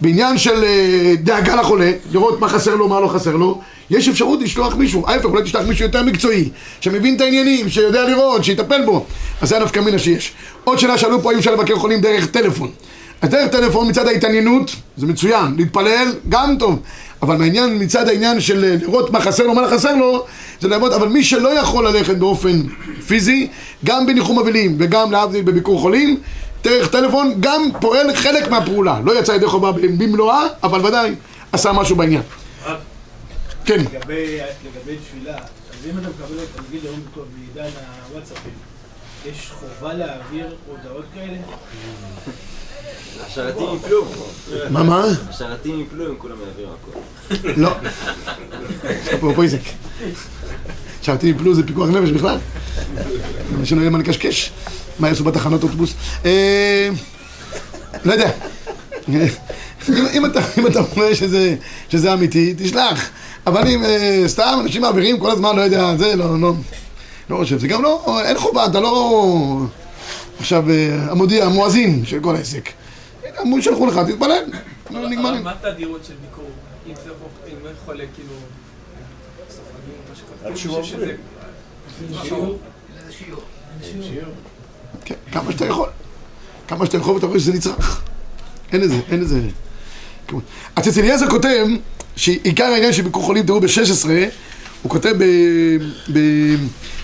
בעניין 0.02 0.38
של 0.38 0.64
אה, 0.64 1.14
דאגה 1.24 1.56
לחולה, 1.56 1.92
לראות 2.12 2.40
מה 2.40 2.50
חסר 2.50 2.76
לו, 2.76 2.88
מה 2.88 3.00
לא 3.00 3.08
חסר 3.08 3.36
לו, 3.36 3.62
יש 3.90 4.08
אפשרות 4.08 4.42
לשלוח 4.42 4.76
מישהו, 4.76 5.08
ההפך, 5.08 5.26
אולי 5.26 5.44
תשלח 5.44 5.66
מישהו 5.68 5.86
יותר 5.86 6.04
מקצועי, 6.04 6.50
שמבין 6.82 7.16
את 7.16 7.22
העניינים, 7.22 7.70
שיודע 7.70 8.08
לראות, 8.08 8.44
שיטפל 8.44 8.86
בו. 8.86 9.06
אז 9.42 9.50
זה 9.50 9.58
הנפקא 9.58 9.80
מינה 9.80 10.00
שיש. 10.00 10.32
עוד 10.64 10.80
שאלה 10.80 10.98
שאלו 10.98 11.22
פה, 11.22 11.30
האם 11.32 11.40
אפשר 11.40 11.54
לבקר 11.54 11.76
חולים 11.76 12.02
דרך 12.02 12.26
טלפון. 12.26 12.72
דרך 13.26 13.52
טלפון 13.52 13.90
מצד 13.90 14.08
ההתעניינות, 14.08 14.72
זה 14.98 15.06
מצוין, 15.06 15.56
להתפלל, 15.58 16.14
גם 16.30 16.56
טוב. 16.60 16.80
אבל 17.22 17.36
מהעניין, 17.38 17.78
מצד 17.84 18.08
העניין 18.08 18.42
של 18.42 18.64
אה, 18.66 18.76
לראות 18.82 19.12
מה 19.12 19.22
חסר 19.22 19.48
לו, 19.48 19.54
מה 19.54 19.62
לא 19.62 19.68
חסר 19.68 19.96
לו, 19.96 20.26
זה 20.62 20.68
לעבוד, 20.68 20.94
אבל 20.94 21.08
מי 21.08 21.24
שלא 21.24 21.60
יכול 21.60 21.88
ללכת 21.88 22.16
באופן 22.18 22.62
פיזי, 23.08 23.48
גם 23.86 24.06
בניחום 24.06 24.40
אבלים 24.40 24.76
וגם 24.80 25.12
להבדיל 25.12 25.42
בביקור 25.42 25.80
חולים, 25.82 26.20
דרך 26.64 26.92
טלפון 26.92 27.34
גם 27.40 27.62
פועל 27.82 28.16
חלק 28.16 28.48
מהפעולה. 28.50 29.00
לא 29.04 29.20
יצא 29.20 29.32
ידי 29.32 29.48
חובה 29.48 29.72
במלואה, 29.72 30.44
אבל 30.64 30.86
ודאי 30.86 31.16
עשה 31.52 31.72
משהו 31.72 31.96
בעניין. 31.96 32.22
כן. 33.66 33.80
לגבי 33.80 34.38
תפילה, 34.86 35.38
אז 35.38 35.86
אם 35.86 35.98
אתה 36.00 36.08
מקבל, 36.10 36.36
נגיד 36.70 36.86
היום 36.86 37.00
בכל- 37.12 37.22
בעידן 37.56 37.70
הוואטסאפים, 38.12 38.52
יש 39.26 39.52
חובה 39.60 39.94
להעביר 39.94 40.46
הודעות 40.68 41.06
כאלה? 41.16 41.38
השרתים 43.28 43.68
יפלו. 43.76 44.06
מה, 44.70 44.84
מה? 44.84 45.06
השרתים 45.30 45.80
יפלו 45.82 46.10
אם 46.12 46.16
כולם 46.18 46.36
יעבירו 46.48 46.72
הכל. 46.82 47.00
לא. 47.62 47.72
אפרופו 49.16 49.42
איזק. 49.44 49.60
שרתי 51.02 51.28
יפלו 51.28 51.56
זה 51.56 51.64
פיקוח 51.68 51.90
נפש 51.90 52.10
בכלל. 52.10 52.38
שלא 53.64 53.80
יהיה 53.80 53.90
מה 53.90 53.98
לקשקש. 53.98 54.52
מה 55.00 55.08
יעשו 55.10 55.24
בתחנות 55.24 55.64
אוטובוס? 55.64 55.94
אה, 56.26 56.90
לא 58.06 58.14
יודע. 58.14 58.32
אם- 59.90 60.26
אתה, 60.26 60.40
אומר 60.96 61.14
שזה, 61.14 61.56
שזה 61.90 62.14
אמיתי, 62.14 62.54
תשלח. 62.58 63.10
אבל 63.48 63.68
אם 63.68 63.84
אה, 63.84 64.24
סתם 64.28 64.58
אנשים 64.62 64.82
מעבירים 64.82 65.20
כל 65.20 65.32
הזמן, 65.32 65.56
לא 65.56 65.62
יודע, 65.62 65.96
זה 65.98 66.16
לא, 66.16 66.40
לא, 66.42 66.54
לא 67.30 67.36
חושב. 67.38 67.60
זה 67.60 67.68
גם 67.68 67.84
לא, 67.84 68.20
אין 68.26 68.38
חובה, 68.38 68.66
אתה 68.66 68.80
לא 68.80 69.58
עכשיו 70.40 70.70
אה, 70.70 70.76
המודיע, 71.12 71.46
המואזין 71.46 72.06
של 72.06 72.20
כל 72.22 72.36
העסק. 72.36 72.70
אמרו 73.42 73.62
שלחו 73.62 73.86
לך, 73.86 74.00
תתפלל. 74.08 74.44
לא, 74.90 75.10
נגמר. 75.10 75.42
מה 75.42 75.52
התדירות 75.52 76.06
של 76.06 76.14
ביקור? 76.30 76.50
אם 76.88 76.94
זה 77.04 77.10
אין 77.68 77.76
חולה 77.86 78.04
כאילו... 78.16 78.34
עד 80.46 80.58
שיעור. 80.58 80.84
שיעור. 82.22 82.58
כן, 85.06 85.16
כמה 85.32 85.52
שאתה 85.52 85.66
יכול. 85.66 85.90
כמה 86.68 86.86
שאתה 86.86 86.98
יכול 86.98 87.16
ואתה 87.16 87.26
רואה 87.26 87.40
שזה 87.40 87.54
נצרך. 87.54 88.02
אין 88.72 88.82
לזה, 88.82 89.00
אין 89.12 89.20
לזה. 89.22 89.40
אז 90.76 90.88
אצל 90.88 91.00
אליעזר 91.00 91.30
כותב 91.30 91.66
שעיקר 92.16 92.64
העניין 92.64 92.94
של 92.94 93.02
ביקור 93.02 93.24
חולים, 93.24 93.46
תראו 93.46 93.60
ב-16, 93.62 94.08
הוא 94.84 94.90
כותב 94.92 95.14
ב- 95.20 96.14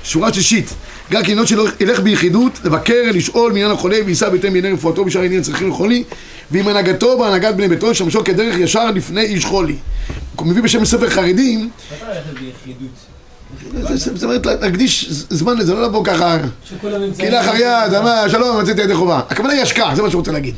בשורה 0.04 0.34
שלישית, 0.34 0.74
גם 1.12 1.24
כי 1.24 1.26
עניינות 1.26 1.48
שלו 1.48 1.66
ילך 1.80 2.00
ביחידות, 2.00 2.60
לבקר, 2.64 3.02
לשאול 3.14 3.52
מעניין 3.52 3.72
החולה 3.72 3.98
ויישא 4.06 4.30
בהתאם 4.30 4.54
בענייני 4.54 4.72
רפואתו 4.72 5.06
בשאר 5.06 5.22
העניינים 5.22 5.44
צריכים 5.44 5.70
לחולי, 5.70 6.04
ועם 6.52 6.68
הנהגתו 6.68 7.18
והנהגת 7.20 7.56
בני 7.56 7.68
ביתו 7.68 7.92
ישמשו 7.92 8.24
כדרך 8.24 8.56
ישר 8.60 8.92
לפני 8.92 9.22
איש 9.22 9.46
חולי. 9.46 9.76
הוא 10.36 10.48
מביא 10.48 10.64
בשם 10.64 10.86
ספר 10.86 11.10
חרדים, 11.10 11.70
זאת 13.96 14.24
אומרת 14.24 14.46
להקדיש 14.46 15.10
זמן 15.10 15.58
לזה, 15.58 15.74
לא 15.74 15.84
לבוא 15.84 16.06
ככה 16.06 16.38
שכולם 16.70 17.02
נמצאים... 17.02 17.14
קהילה 17.16 17.42
אחר 17.42 17.56
יד, 17.56 17.94
אמר 17.94 18.28
שלום, 18.28 18.58
רציתי 18.58 18.82
ידי 18.82 18.96
חובה. 18.96 19.22
הכוונה 19.30 19.54
היא 19.54 19.62
השקעה, 19.62 19.96
זה 19.96 20.02
מה 20.02 20.10
שהוא 20.10 20.20
רוצה 20.20 20.32
להגיד. 20.32 20.56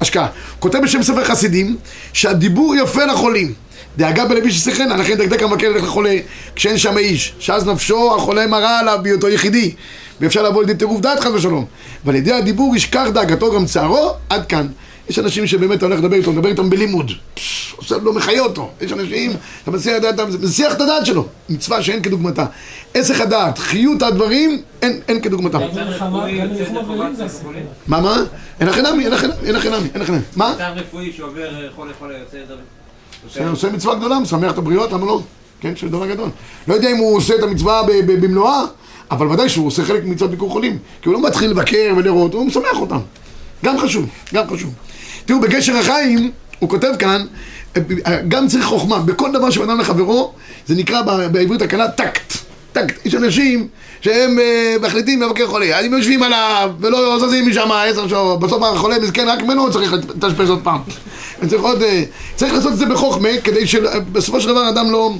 השקעה. 0.00 0.28
כותב 0.58 0.78
בשם 0.78 1.02
ספר 1.02 1.24
חסידים, 1.24 1.76
שהדיבור 2.12 2.74
יפה 2.76 3.04
לחולים. 3.04 3.52
דאגה 3.96 4.24
בלבי 4.24 4.52
ששיחנה, 4.52 4.96
לכן 4.96 5.14
דקדק 5.14 5.42
המבקר 5.42 5.66
ילך 5.66 5.82
לחולה 5.82 6.16
כשאין 6.54 6.78
שם 6.78 6.98
איש, 6.98 7.34
שאז 7.38 7.66
נפשו 7.66 8.16
החולה 8.16 8.46
מרה 8.46 8.80
עליו 8.80 8.98
בהיותו 9.02 9.28
יחידי, 9.28 9.74
ואפשר 10.20 10.42
לבוא 10.42 10.62
לידי 10.62 10.78
טירוף 10.78 11.00
דעת 11.00 11.20
חס 11.20 11.30
ושלום. 11.34 11.64
ועל 12.04 12.16
ידי 12.16 12.32
הדיבור 12.32 12.76
ישכח 12.76 13.06
דאגתו 13.14 13.54
גם 13.54 13.66
צערו, 13.66 14.10
עד 14.28 14.46
כאן. 14.46 14.66
יש 15.08 15.18
אנשים 15.18 15.46
שבאמת 15.46 15.78
אתה 15.78 15.86
הולך 15.86 15.98
לדבר 15.98 16.16
איתו, 16.16 16.32
מדבר 16.32 16.48
איתם 16.48 16.70
בלימוד. 16.70 17.12
פש, 17.34 17.74
עושה 17.76 17.96
לו, 17.96 18.12
מחיה 18.12 18.40
אותו. 18.40 18.70
יש 18.80 18.92
אנשים, 18.92 19.32
אתה 19.62 19.70
מסיח 19.70 19.96
את 19.96 20.04
הדעת, 20.04 20.32
זה 20.32 20.38
מסיח 20.38 20.72
את 20.72 20.80
הדעת 20.80 21.06
שלו. 21.06 21.26
מצווה 21.48 21.82
שאין 21.82 22.02
כדוגמתה. 22.02 22.46
עסק 22.94 23.20
הדעת, 23.20 23.58
חיות 23.58 24.02
הדברים, 24.02 24.62
אין, 24.82 25.00
אין 25.08 25.20
כדוגמתה. 25.20 25.58
מה, 27.86 28.00
מה? 28.00 28.16
אין 28.60 28.68
לכם 28.68 28.86
נמי, 28.86 29.04
אין 29.04 29.12
לכם 29.12 29.26
נמי, 29.26 29.46
אין 29.46 29.54
לכם 29.54 29.72
נמי, 29.74 29.88
אין 29.94 30.02
לכם 30.02 30.12
נמי. 30.12 30.22
מה? 30.36 30.52
מצב 30.54 30.72
רפואי 30.76 31.12
שעובר 31.12 31.54
אה, 31.54 31.68
חולה 31.74 31.92
חולה 31.98 32.18
יוצא 32.18 32.36
זה 33.32 33.48
עושה 33.48 33.70
מצווה 33.70 33.94
גדולה, 33.94 34.18
משמח 34.18 34.52
את 34.52 34.58
הבריות, 34.58 34.92
למה 34.92 35.06
לא? 35.06 35.20
כן, 35.60 35.76
של 35.76 35.88
דבר 35.88 36.06
גדול. 36.06 36.28
לא 36.68 36.74
יודע 36.74 36.90
אם 36.90 36.96
הוא 36.96 37.16
עושה 37.16 37.34
את 37.34 37.42
המצווה 37.42 37.82
במלואה, 38.06 38.62
אבל 39.10 39.26
ודאי 39.26 39.48
שהוא 39.48 39.66
עושה 39.66 39.84
חלק 39.84 40.04
ממצוות 40.04 40.30
ביקור 40.30 40.50
חולים. 40.50 40.78
כי 41.02 41.08
הוא 41.08 41.14
לא 41.14 41.22
מתחיל 41.22 41.50
לבקר 41.50 41.94
ולראות, 41.96 42.34
הוא 42.34 42.46
משמח 42.46 42.76
אותם. 42.76 42.98
גם 43.64 43.78
חשוב, 43.78 44.06
גם 44.34 44.44
חשוב. 44.50 44.74
תראו, 45.24 45.40
בגשר 45.40 45.76
החיים, 45.76 46.30
הוא 46.58 46.70
כותב 46.70 46.90
כאן, 46.98 47.26
גם 48.28 48.48
צריך 48.48 48.64
חוכמה. 48.64 48.98
בכל 48.98 49.32
דבר 49.32 49.50
שבן 49.50 49.76
לחברו, 49.76 50.32
זה 50.66 50.74
נקרא 50.74 51.02
בעברית 51.02 51.62
הקלה 51.62 51.88
טקט. 51.90 52.32
טקט. 52.72 53.06
יש 53.06 53.14
אנשים 53.14 53.68
שהם 54.00 54.38
אה, 54.38 54.76
מחליטים 54.80 55.22
לבקר 55.22 55.46
חולה. 55.46 55.80
הם 55.80 55.92
יושבים 55.92 56.22
עליו 56.22 56.70
ולא 56.80 57.18
זזים 57.18 57.48
משם 57.48 57.68
עשר 57.72 58.08
שעות. 58.08 58.40
בסוף 58.40 58.62
החולה 58.62 58.98
מסכן, 58.98 59.28
רק 59.28 59.42
ממנו 59.42 59.72
צריך 59.72 59.92
להתאשפז 59.92 60.50
עוד 60.50 60.60
פעם. 60.62 60.80
צריך 61.48 61.62
עוד... 61.62 61.82
אה, 61.82 62.02
צריך 62.34 62.52
לעשות 62.54 62.72
את 62.72 62.78
זה 62.78 62.86
בחוכמה, 62.86 63.28
כדי 63.44 63.66
שבסופו 63.66 64.40
של 64.40 64.48
דבר 64.48 64.68
אדם 64.68 64.90
לא... 64.90 65.10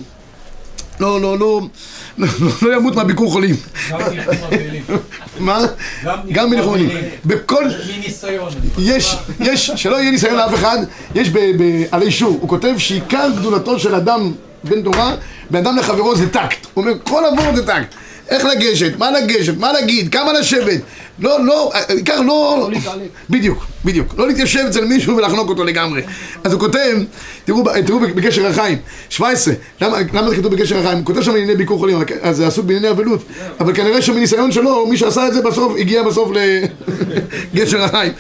לא, 1.00 1.20
לא, 1.20 1.38
לא, 1.38 1.61
לא, 2.18 2.29
לא 2.62 2.77
ימות 2.77 2.96
מהביקור 2.96 3.33
חולים. 3.33 3.57
גם 3.90 4.00
ניחום 4.11 4.35
אבלים. 4.44 4.83
מה? 5.38 5.59
גם 6.33 6.50
מניחום 6.50 6.74
אבלים. 6.74 6.90
בכל... 7.24 7.64
מניסיון. 7.96 8.48
יש, 8.79 9.16
יש, 9.40 9.70
שלא 9.77 9.96
יהיה 9.96 10.11
ניסיון 10.11 10.35
לאף 10.35 10.55
אחד, 10.55 10.79
יש 11.14 11.31
ב- 11.31 11.50
בעלי 11.90 12.11
שור, 12.11 12.38
הוא 12.40 12.48
כותב 12.48 12.74
שעיקר 12.79 13.29
גדולתו 13.38 13.79
של 13.79 13.94
אדם 13.94 14.33
בן 14.64 14.83
תורה, 14.83 15.14
בן 15.50 15.59
אדם 15.66 15.77
לחברו 15.77 16.16
זה 16.16 16.29
טקט. 16.31 16.66
הוא 16.74 16.85
אומר, 16.85 16.94
כל 17.05 17.22
עבור 17.33 17.57
זה 17.57 17.66
טקט. 17.66 17.94
איך 18.28 18.44
לגשת, 18.44 18.98
מה 18.98 19.10
לגשת, 19.10 19.58
מה 19.58 19.72
להגיד, 19.72 20.12
כמה 20.12 20.32
לשבת. 20.32 20.80
לא, 21.18 21.44
לא, 21.44 21.70
העיקר 21.74 22.20
לא... 22.20 22.68
בדיוק, 23.30 23.66
בדיוק. 23.84 24.14
לא 24.18 24.28
להתיישב 24.28 24.64
אצל 24.68 24.84
מישהו 24.84 25.16
ולחנוק 25.16 25.48
אותו 25.48 25.64
לגמרי. 25.64 26.02
אז 26.44 26.52
הוא 26.52 26.60
כותב, 26.60 26.96
תראו, 27.44 27.64
תראו 27.87 28.00
בקשר 28.00 28.46
החיים, 28.46 28.78
17, 29.08 29.54
למה, 29.80 29.98
למה 30.12 30.30
זה 30.30 30.37
כתוב 30.37 30.54
בקשר 30.54 30.78
החיים? 30.78 30.98
הוא 30.98 31.06
כותב 31.06 31.22
שם 31.22 31.30
ענייני 31.30 31.54
ביקור 31.54 31.78
חולים, 31.78 31.98
אז 32.22 32.37
זה 32.37 32.46
עסוק 32.46 32.66
בענייני 32.66 32.90
אבלות, 32.90 33.22
אבל 33.60 33.74
כנראה 33.74 34.02
שמניסיון 34.02 34.52
שלו, 34.52 34.87
מי 34.87 34.96
שעשה 34.96 35.28
את 35.28 35.34
זה 35.34 35.42
בסוף, 35.42 35.72
הגיע 35.78 36.02
בסוף 36.02 36.30
לגשר 37.54 37.84
החיים. 37.84 38.12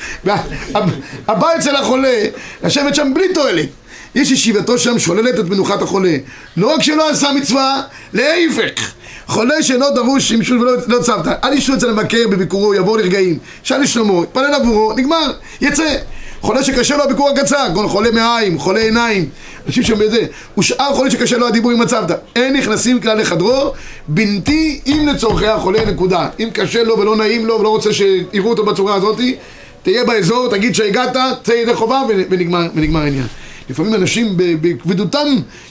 הבא 1.28 1.48
אצל 1.58 1.76
החולה, 1.76 2.24
לשבת 2.64 2.94
שם 2.94 3.14
בלי 3.14 3.34
תועלת. 3.34 3.68
יש 4.14 4.30
ישיבתו 4.30 4.78
שם 4.78 4.98
שוללת 4.98 5.40
את 5.40 5.44
מנוחת 5.44 5.82
החולה. 5.82 6.16
לא 6.56 6.74
רק 6.74 6.82
שלא 6.82 7.10
עשה 7.10 7.32
מצווה, 7.32 7.82
להפך. 8.12 8.92
חולה 9.26 9.62
שאינו 9.62 9.90
דרוש 9.94 10.28
שמשול 10.28 10.60
ולא 10.60 10.72
לא 10.86 11.02
צוותא. 11.02 11.34
אל 11.44 11.52
ישו 11.52 11.74
אצל 11.74 11.90
המבקר 11.90 12.28
בביקורו, 12.30 12.74
יבוא 12.74 12.98
לרגעים. 12.98 13.38
שאל 13.62 13.80
לשלומו, 13.80 14.24
יתפלל 14.24 14.54
עבורו, 14.54 14.92
נגמר, 14.92 15.32
יצא. 15.60 15.96
חולה 16.40 16.64
שקשה 16.64 16.96
לו 16.96 17.04
הביקור 17.04 17.30
הקצר, 17.30 17.66
כגון 17.68 17.88
חולה 17.88 18.10
מעיים, 18.10 18.58
חולה 18.58 18.80
עיניים, 18.80 19.28
אנשים 19.66 19.82
שם 19.82 19.98
בזה. 19.98 20.26
ושאר 20.58 20.94
חולה 20.94 21.10
שקשה 21.10 21.38
לו 21.38 21.46
הדיבור 21.46 21.70
עם 21.70 21.80
הצוותא. 21.80 22.14
אין 22.36 22.56
נכנסים 22.56 23.00
כלל 23.00 23.20
לחדרו, 23.20 23.72
בנתי 24.08 24.80
אם 24.86 25.08
לצורכי 25.12 25.46
החולה, 25.46 25.84
נקודה. 25.84 26.28
אם 26.40 26.48
קשה 26.52 26.82
לו 26.82 26.98
ולא 26.98 27.16
נעים 27.16 27.46
לו 27.46 27.60
ולא 27.60 27.68
רוצה 27.68 27.92
שיראו 27.92 28.50
אותו 28.50 28.64
בצורה 28.64 28.94
הזאתי, 28.94 29.36
תהיה 29.82 30.04
באזור, 30.04 30.48
תגיד 30.48 30.74
שהגעת, 30.74 31.16
צא 31.42 31.52
ידי 31.52 31.74
חובה 31.74 32.02
ונגמר, 32.08 32.66
ונגמר 32.74 33.00
העניין. 33.00 33.26
לפעמים 33.70 33.94
אנשים 33.94 34.32
בכבדותם 34.36 35.26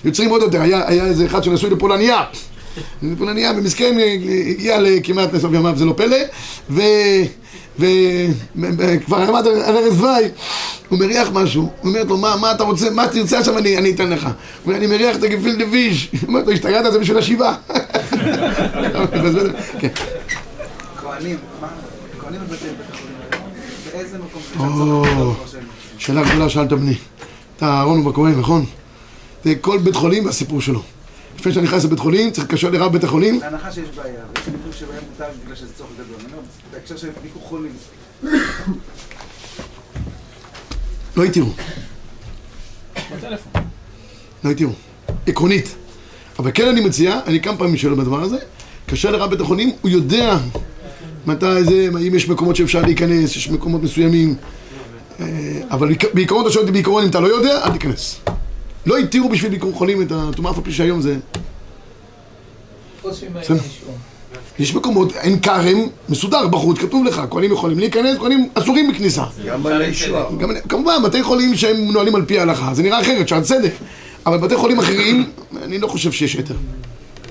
יוצרים 0.05 0.29
עוד 0.29 0.41
יותר. 0.41 0.61
היה, 0.61 0.81
היה 0.87 1.05
איזה 1.05 1.25
אחד 1.25 1.43
שנשוי 1.43 1.69
לפולניה. 1.69 2.23
פולניה, 3.17 3.51
ומסכן, 3.57 3.97
הגיע 4.49 4.79
לכמעט 4.81 5.33
לסוף 5.33 5.53
ימיו, 5.53 5.73
זה 5.77 5.85
לא 5.85 5.93
פלא. 5.97 6.17
ו... 6.69 6.81
וכבר 7.77 9.17
עמד 9.17 9.47
על 9.47 9.61
ערש 9.61 9.93
דווי, 9.93 10.29
הוא 10.89 10.99
מריח 10.99 11.29
משהו, 11.33 11.61
הוא 11.61 11.89
אומר 11.89 12.03
לו, 12.03 12.17
מה, 12.17 12.35
מה 12.35 12.51
אתה 12.51 12.63
רוצה, 12.63 12.89
מה 12.89 13.07
תרצה 13.07 13.39
עכשיו 13.39 13.57
אני, 13.57 13.77
אני 13.77 13.91
אתן 13.91 14.09
לך. 14.09 14.23
הוא 14.23 14.31
אומר, 14.65 14.77
אני 14.77 14.87
מריח 14.87 15.15
את 15.15 15.23
הגפילטע 15.23 15.65
פיש. 15.71 16.09
הוא 16.11 16.19
אומר 16.27 16.43
לו, 16.43 16.51
השתגעת, 16.51 16.91
זה 16.93 16.99
בשביל 16.99 17.17
השבעה. 17.17 17.55
כן. 19.79 19.87
כהנים, 21.01 21.37
מה? 21.61 21.67
כהנים. 22.19 22.41
באיזה 23.93 24.17
מקום 24.17 24.41
שאלה 25.97 26.23
גדולה 26.23 26.49
שאלת 26.49 26.73
בני. 26.73 26.95
אתה 27.57 27.65
אהרון 27.65 27.99
ובכהן, 27.99 28.39
נכון? 28.39 28.65
זה 29.43 29.55
כל 29.55 29.77
בית 29.77 29.95
חולים 29.95 30.25
והסיפור 30.25 30.61
שלו. 30.61 30.81
לפני 31.39 31.51
שאתה 31.51 31.63
נכנס 31.63 31.85
לבית 31.85 31.99
חולים, 31.99 32.31
צריך 32.31 32.43
להתקשר 32.47 32.69
לרב 32.69 32.91
בית 32.93 33.03
החולים. 33.03 33.39
בהנחה 33.39 33.71
שיש 33.71 33.89
בעיה, 33.95 34.13
ויש 34.35 34.47
מקרים 34.47 34.73
שבהם 34.79 35.03
מותר 35.11 35.31
בגלל 35.43 35.55
שזה 35.55 35.73
צורך 35.77 35.89
גדול. 35.93 36.15
אני 36.19 36.33
אומר, 36.33 36.43
בהקשר 36.73 36.97
של 36.97 37.09
ביקור 37.23 37.41
חולים. 37.41 37.71
לא 41.17 41.23
התירו, 41.23 41.49
בטלפון. 43.17 43.51
לא 44.43 44.49
התירו. 44.49 44.71
עקרונית. 45.27 45.75
אבל 46.39 46.51
כן 46.53 46.67
אני 46.67 46.81
מציע, 46.81 47.19
אני 47.25 47.41
כמה 47.41 47.57
פעמים 47.57 47.77
שואל 47.77 47.93
בדבר 47.93 48.21
הזה, 48.21 48.37
התקשר 48.85 49.11
לרב 49.11 49.29
בית 49.29 49.41
החולים, 49.41 49.71
הוא 49.81 49.89
יודע 49.91 50.37
מתי 51.27 51.63
זה, 51.63 51.87
אם 52.07 52.15
יש 52.15 52.29
מקומות 52.29 52.55
שאפשר 52.55 52.81
להיכנס, 52.81 53.35
יש 53.35 53.49
מקומות 53.49 53.83
מסוימים. 53.83 54.35
אה, 55.19 55.25
אבל 55.71 55.87
בעיקר- 55.87 56.07
בעיקרון 56.13 56.41
אתה 56.41 56.51
שואל 56.51 56.61
אותי 56.63 56.71
בעיקרון, 56.71 57.03
אם 57.03 57.09
אתה 57.09 57.19
לא 57.19 57.27
יודע, 57.27 57.65
אל 57.65 57.71
תיכנס. 57.71 58.19
לא 58.85 58.97
התירו 58.97 59.29
בשביל 59.29 59.51
ביקור 59.51 59.73
חולים 59.73 60.01
את 60.01 60.11
הטומאה, 60.11 60.51
אף 60.51 60.57
על 60.57 60.63
פי 60.63 60.71
שהיום 60.71 61.01
זה... 61.01 61.17
חוץ 63.01 63.23
ממעייני 63.23 63.41
בסדר. 63.41 63.57
ישועה. 63.57 63.93
יש 64.59 64.75
מקומות, 64.75 65.15
עין 65.15 65.39
כרם, 65.39 65.77
מסודר 66.09 66.47
בחוץ, 66.47 66.77
כתוב 66.77 67.05
לך, 67.05 67.21
כהנים 67.31 67.51
יכולים 67.51 67.79
להיכנס, 67.79 68.17
כהנים 68.17 68.49
אסורים 68.53 68.91
בכניסה. 68.91 69.23
גם 69.47 69.65
על 69.65 69.81
הישועה. 69.81 70.25
גם, 70.39 70.49
כמובן, 70.69 70.93
בתי 71.03 71.23
חולים 71.23 71.55
שהם 71.55 71.87
מנוהלים 71.87 72.15
על 72.15 72.25
פי 72.25 72.39
ההלכה, 72.39 72.73
זה 72.73 72.83
נראה 72.83 73.01
אחרת, 73.01 73.27
שעל 73.27 73.43
צדק. 73.43 73.71
אבל 74.25 74.37
בתי 74.37 74.55
חולים 74.55 74.79
אחרים, 74.79 75.29
אני 75.63 75.79
לא 75.79 75.87
חושב 75.87 76.11
שיש 76.11 76.33
היתר. 76.33 76.53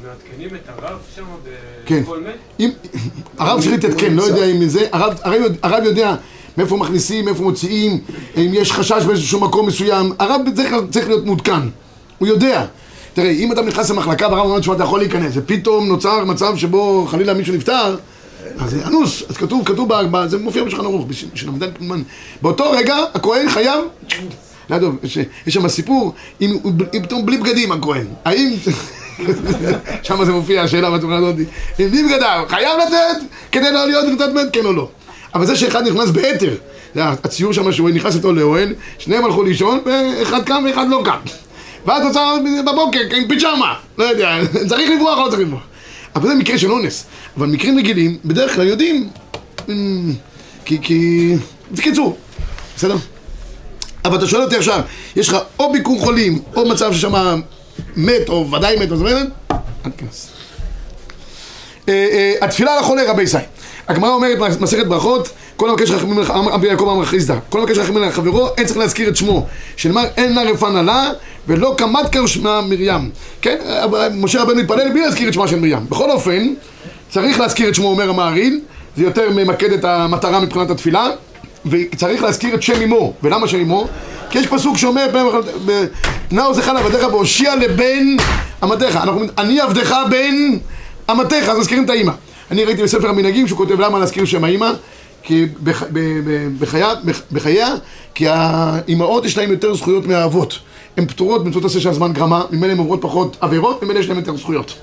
מעדכנים 0.03 0.49
את 0.57 0.69
הרב 0.69 0.99
שם 1.17 1.23
כן. 1.87 2.03
בכל 2.03 2.21
מת? 2.21 2.35
אם, 2.61 2.71
הרב 3.39 3.61
צריך 3.61 3.73
להתעדכן, 3.73 4.15
לא 4.15 4.23
יודע 4.23 4.45
אם 4.45 4.69
זה, 4.69 4.87
הרב, 4.93 5.19
הרב, 5.23 5.41
יודע- 5.41 5.59
הרב 5.63 5.85
יודע 5.85 6.15
מאיפה 6.59 6.77
מכניסים, 6.77 7.25
מאיפה 7.25 7.43
מוציאים, 7.43 7.99
אם 8.37 8.51
יש 8.53 8.73
חשש 8.73 9.05
באיזשהו 9.07 9.41
מקום 9.41 9.67
מסוים, 9.67 10.13
הרב 10.19 10.41
כלל 10.71 10.81
צריך 10.91 11.09
להיות 11.09 11.25
מעודכן, 11.27 11.61
הוא 12.19 12.29
יודע. 12.29 12.65
תראה, 13.15 13.31
אם 13.31 13.53
אתה 13.53 13.63
נכנס 13.63 13.91
למחלקה 13.91 14.29
והרב 14.29 14.47
אומר, 14.47 14.61
תשמע, 14.61 14.75
אתה 14.75 14.83
יכול 14.85 15.01
להיכנס, 15.01 15.33
ופתאום 15.35 15.87
נוצר 15.89 16.25
מצב 16.25 16.57
שבו 16.57 17.07
חלילה 17.11 17.35
מישהו 17.35 17.55
נפטר, 17.55 17.97
אז 18.59 18.77
אנוס, 18.87 19.23
אז 19.31 19.37
כתוב, 19.37 19.63
כתוב, 19.65 19.89
ב- 20.11 20.27
זה 20.27 20.39
מופיע 20.39 20.65
בשולחן 20.65 20.85
ערוך, 20.85 21.07
בש- 21.07 21.25
של 21.35 21.49
עמדן 21.49 21.67
פלמן. 21.79 22.03
באותו 22.43 22.71
רגע, 22.71 22.97
הכהן 23.15 23.49
חייב, 23.49 23.81
לא 24.71 24.75
יודע, 24.75 24.89
יש, 25.03 25.19
שם 25.49 25.69
סיפור, 25.69 26.13
אם 26.41 26.57
פתאום 27.03 27.27
בלי 27.27 27.37
בגדים 27.39 27.73
הכהן, 27.73 28.07
האם, 28.25 28.51
שם 30.03 30.25
זה 30.25 30.33
מופיע, 30.33 30.63
השאלה 30.63 30.91
בצורה 30.91 31.17
הזאת, 31.17 31.35
אם 31.81 31.89
בלי 31.89 32.03
בגדיו, 32.05 32.45
חייב 32.49 32.71
לתת 32.87 33.21
כדי 33.53 33.73
לא 33.73 33.87
להיות 33.87 34.05
נקודת 34.09 34.33
מת, 34.35 34.47
כן 34.53 34.65
או 34.65 34.73
לא. 34.73 34.89
אבל 35.35 35.47
זה 35.47 35.57
שאחד 35.57 35.87
נכנס 35.89 36.11
ביתר, 36.11 36.55
זה 36.95 37.05
הציור 37.05 37.53
שם 37.53 37.73
שהוא 37.73 37.91
נכנס 37.91 38.17
איתו 38.17 38.33
לאוהל, 38.33 38.75
שניהם 38.99 39.25
הלכו 39.25 39.43
לישון, 39.43 39.81
ואחד 39.85 40.45
קם 40.45 40.65
ואחד 40.67 40.87
לא 40.91 41.03
קם. 41.05 41.19
ואז 41.87 42.05
נוצר 42.05 42.37
בבוקר 42.67 43.01
עם 43.17 43.29
פיג'מה, 43.29 43.75
לא 43.99 44.05
יודע, 44.05 44.39
צריך 44.69 44.91
לברוח 44.91 45.19
או 45.19 45.25
לא 45.25 45.31
צריך 45.31 45.43
לברוח. 45.43 45.63
אבל 46.17 46.29
זה 46.29 46.35
מקרה 46.35 46.59
של 46.59 46.73
אונס. 46.73 47.05
אבל 47.37 47.47
מקרים 47.47 47.79
רגילים, 47.79 48.19
בדרך 48.25 48.55
כלל 48.55 48.67
יודעים, 48.67 49.09
אמ, 49.69 50.13
כי, 50.65 50.79
כי... 50.83 51.33
בקיצור, 51.73 52.17
בסדר? 52.77 52.97
אבל 54.05 54.19
אתה 54.19 54.27
שואל 54.27 54.43
אותי 54.43 54.57
עכשיו, 54.57 54.81
יש 55.17 55.29
לך 55.29 55.37
או 55.59 55.73
ביקור 55.73 56.01
חולים, 56.01 56.39
או 56.57 56.69
מצב 56.69 56.93
ששם 56.93 57.41
מת, 57.97 58.29
או 58.29 58.51
ודאי 58.53 58.77
מת, 58.77 58.91
או 58.91 58.97
זמנת, 58.97 59.29
אל 59.87 59.91
תיכנס. 59.91 60.29
אה, 61.89 61.93
אה, 62.13 62.35
התפילה 62.41 62.81
לחולה 62.81 63.11
רבי 63.11 63.27
סי. 63.27 63.39
הגמרא 63.93 64.11
אומרת 64.11 64.39
מסכת 64.61 64.87
ברכות, 64.87 65.29
כל 65.57 65.69
המבקש 65.69 65.91
רחמים 65.91 66.19
לך, 66.19 66.33
אבי 66.55 66.67
יעקב 66.67 66.89
אמר 66.89 67.05
חיסדא, 67.05 67.35
כל 67.49 67.59
המבקש 67.59 67.79
רחמים 67.79 68.11
חברו, 68.11 68.49
אין 68.59 68.67
צריך 68.67 68.79
להזכיר 68.79 69.09
את 69.09 69.17
שמו, 69.17 69.47
שנאמר 69.77 70.05
אין 70.17 70.35
לה 70.35 70.43
רפנה 70.43 70.83
לה, 70.83 71.11
ולא 71.49 71.75
קמת 71.79 72.09
קרשמה 72.13 72.61
מרים. 72.61 73.11
כן, 73.43 73.57
משה 74.15 74.43
רבנו 74.43 74.61
התפלל 74.61 74.91
בלי 74.91 75.01
להזכיר 75.01 75.29
את 75.29 75.35
שמה 75.35 75.49
של 75.49 75.57
מרים. 75.57 75.87
בכל 75.89 76.11
אופן, 76.11 76.55
צריך 77.11 77.41
להזכיר 77.41 77.69
את 77.69 77.75
שמו, 77.75 77.89
אומר 77.89 78.11
המהרי"ל, 78.11 78.61
זה 78.97 79.05
יותר 79.05 79.31
ממקד 79.31 79.73
את 79.73 79.85
המטרה 79.85 80.41
מבחינת 80.41 80.71
התפילה, 80.71 81.07
וצריך 81.67 82.23
להזכיר 82.23 82.55
את 82.55 82.63
שם 82.63 82.83
אמו. 82.83 83.13
ולמה 83.23 83.49
שם 83.49 83.61
אמו? 83.61 83.87
כי 84.31 84.39
יש 84.39 84.47
פסוק 84.47 84.77
שאומר, 84.77 85.07
נא 86.31 86.41
עוזך 86.41 86.69
לעבדיך 86.69 87.07
והושיע 87.11 87.57
לבן 87.57 88.17
אמתיך. 88.65 88.99
אני 89.39 89.61
עבדך 89.61 89.97
בן 90.11 90.59
אמתיך, 91.11 91.49
אז 91.49 91.59
מזכירים 91.59 91.85
את 91.85 91.91
האימא. 91.91 92.13
אני 92.53 92.65
ראיתי 92.65 92.83
בספר 92.83 93.09
המנהגים 93.09 93.47
שהוא 93.49 93.59
כותב 93.59 93.81
למה 93.81 93.99
להזכיר 93.99 94.25
שם 94.25 94.45
האימא, 94.45 94.71
כי 95.23 95.47
בח- 95.63 95.83
ב- 95.83 95.89
ב- 96.25 96.49
בחייה, 96.59 96.95
בח- 97.05 97.23
בחייה, 97.33 97.75
כי 98.15 98.25
האימהות 98.29 99.25
יש 99.25 99.39
להן 99.39 99.51
יותר 99.51 99.75
זכויות 99.75 100.07
מהאבות. 100.07 100.59
הן 100.97 101.07
פטורות 101.07 101.43
באמצעות 101.45 101.65
עשה 101.65 101.81
של 101.81 101.89
הזמן 101.89 102.13
גרמה, 102.13 102.45
ממילא 102.51 102.73
הן 102.73 102.79
עוברות 102.79 102.99
פחות 103.03 103.37
עבירות, 103.41 103.83
ממילא 103.83 103.99
יש 103.99 104.09
להן 104.09 104.19
יותר 104.19 104.37
זכויות. 104.37 104.75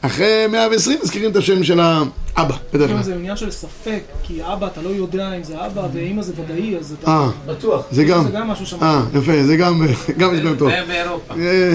אחרי 0.00 0.46
120 0.50 0.98
מזכירים 1.02 1.30
את 1.30 1.36
השם 1.36 1.64
של 1.64 1.80
האבא, 1.80 2.56
בדרך 2.72 2.90
אם 2.90 2.94
כלל. 2.96 3.02
זה 3.04 3.14
עניין 3.14 3.36
של 3.36 3.50
ספק, 3.50 4.00
כי 4.22 4.40
אבא 4.44 4.66
אתה 4.66 4.82
לא 4.82 4.88
יודע 4.88 5.32
אם 5.36 5.42
זה 5.44 5.66
אבא 5.66 5.88
ואמא 5.92 6.22
זה 6.22 6.32
ודאי, 6.36 6.76
אז 6.76 6.94
אתה... 7.00 7.10
אה, 7.10 7.28
בטוח. 7.46 7.84
זה 7.90 8.04
גם, 8.04 8.24
זה 8.24 8.30
גם 8.30 8.48
משהו 8.48 8.66
שם. 8.66 8.76
אה, 8.82 9.02
יפה, 9.14 9.42
זה 9.46 9.56
גם, 9.56 9.82
גם 10.18 10.34
יש 10.34 10.40
להם 10.40 10.56
טוב. 10.56 10.68
זה 10.70 10.82
באירופה. 10.88 11.34
אה, 11.34 11.72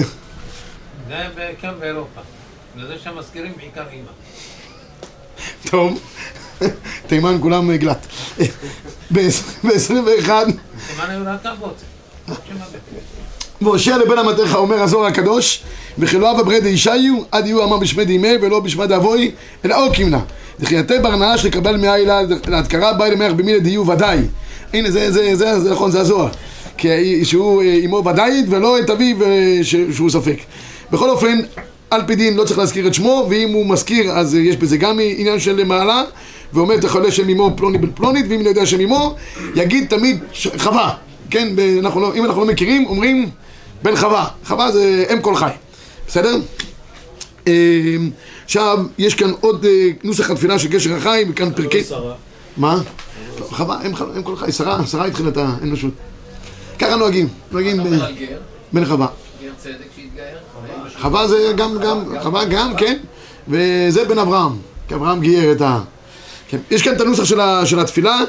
זה 1.08 1.14
ב- 1.36 1.60
כאן 1.60 1.72
באירופה. 1.80 2.20
וזה 2.76 2.94
שמזכירים 3.04 3.52
בעיקר 3.56 3.82
אימא. 3.92 4.04
טוב, 5.70 6.00
תימן 7.06 7.36
כולם 7.40 7.70
אה, 7.70 7.76
גלת. 7.76 8.06
ב-21, 9.10 9.20
סימן 9.66 11.08
היו 11.08 11.22
רק 11.26 11.46
אבות. 11.46 11.82
והושיע 13.60 13.98
לבן 13.98 14.18
אמתיך, 14.18 14.54
אומר 14.54 14.82
הזוהר 14.82 15.06
הקדוש, 15.06 15.62
וכי 15.98 16.16
אבא 16.16 16.42
ברד 16.42 16.66
ישעיו, 16.66 17.14
עד 17.32 17.46
יהיו 17.46 17.64
אמר 17.64 17.76
בשמי 17.76 18.04
דימי 18.04 18.36
ולא 18.42 18.60
בשמי 18.60 18.86
דאבוי, 18.86 19.30
אלא 19.64 19.86
או 19.86 19.92
קימנה. 19.92 20.20
דחייתי 20.60 20.98
ברנש 20.98 21.44
לקבל 21.44 21.76
מאילה 21.76 22.20
להדקרה, 22.48 22.92
באי 22.92 23.10
למח 23.10 23.32
במילי 23.32 23.60
דיו 23.60 23.86
ודאי. 23.86 24.18
הנה, 24.72 24.90
זה, 24.90 25.12
זה, 25.12 25.36
זה, 25.36 25.60
זה 25.60 25.70
נכון, 25.72 25.90
זה 25.90 26.00
הזוהר. 26.00 26.28
כי 26.76 27.24
שהוא 27.24 27.62
אה, 27.62 27.80
אמו 27.84 28.04
ודאית 28.06 28.46
ולא 28.48 28.78
את 28.78 28.90
אביו 28.90 29.22
אה, 29.22 29.58
שהוא 29.92 30.10
ספק. 30.10 30.38
בכל 30.90 31.10
אופן, 31.10 31.38
על 31.92 32.02
פי 32.06 32.14
דין 32.14 32.36
לא 32.36 32.44
צריך 32.44 32.58
להזכיר 32.58 32.86
את 32.86 32.94
שמו, 32.94 33.26
ואם 33.30 33.48
הוא 33.52 33.66
מזכיר 33.66 34.10
אז 34.10 34.34
יש 34.34 34.56
בזה 34.56 34.76
גם 34.76 34.98
עניין 35.16 35.40
של 35.40 35.64
מעלה, 35.64 36.04
ואומר 36.52 36.74
את 36.74 36.84
החולה 36.84 37.10
שם 37.10 37.28
אמו 37.28 37.50
פלוני 37.56 37.78
בן 37.78 37.90
פלונית, 37.94 38.26
ואם 38.28 38.40
לא 38.40 38.48
יודע 38.48 38.66
שם 38.66 38.80
אמו, 38.80 39.16
יגיד 39.54 39.86
תמיד 39.88 40.18
ש- 40.32 40.48
חווה, 40.58 40.94
כן, 41.30 41.48
אנחנו 41.78 42.00
לא, 42.00 42.14
אם 42.14 42.24
אנחנו 42.24 42.40
לא 42.44 42.52
מכירים, 42.52 42.86
אומרים 42.86 43.30
בן 43.82 43.96
חווה, 43.96 44.28
חווה 44.46 44.72
זה 44.72 45.04
אם 45.12 45.20
כל 45.20 45.36
חי, 45.36 45.50
בסדר? 46.06 46.36
אה, 47.48 47.52
עכשיו, 48.44 48.78
יש 48.98 49.14
כאן 49.14 49.30
עוד 49.40 49.64
אה, 49.64 49.88
נוסח 50.04 50.30
התפילה 50.30 50.58
של 50.58 50.68
גשר 50.68 50.96
החי, 50.96 51.24
וכאן 51.28 51.52
פרקי... 51.52 51.82
מה? 52.56 52.80
חווה, 53.40 53.78
אם 54.16 54.22
כל 54.22 54.36
חי, 54.36 54.52
שרה, 54.52 54.86
שרה 54.86 55.06
התחילה 55.06 55.28
את 55.28 55.36
האנושות. 55.36 55.92
ככה 56.78 56.96
נוהגים, 56.96 57.28
נוהגים 57.52 57.76
בן 58.72 58.84
חווה. 58.84 59.06
גר 59.42 59.50
צדק 59.58 59.91
חווה 61.02 61.28
זה 61.28 61.52
גם, 61.56 61.78
גם, 61.78 62.04
חווה 62.22 62.44
גם, 62.44 62.76
כן, 62.76 62.98
וזה 63.48 64.04
בן 64.04 64.18
אברהם, 64.18 64.52
כי 64.88 64.94
אברהם 64.94 65.20
גייר 65.20 65.52
את 65.52 65.60
ה... 65.60 65.80
כן. 66.48 66.58
יש 66.70 66.82
כאן 66.82 66.92
את 66.92 67.00
הנוסח 67.00 67.24
של, 67.24 67.40
ה, 67.40 67.66
של 67.66 67.80
התפילה, 67.80 68.20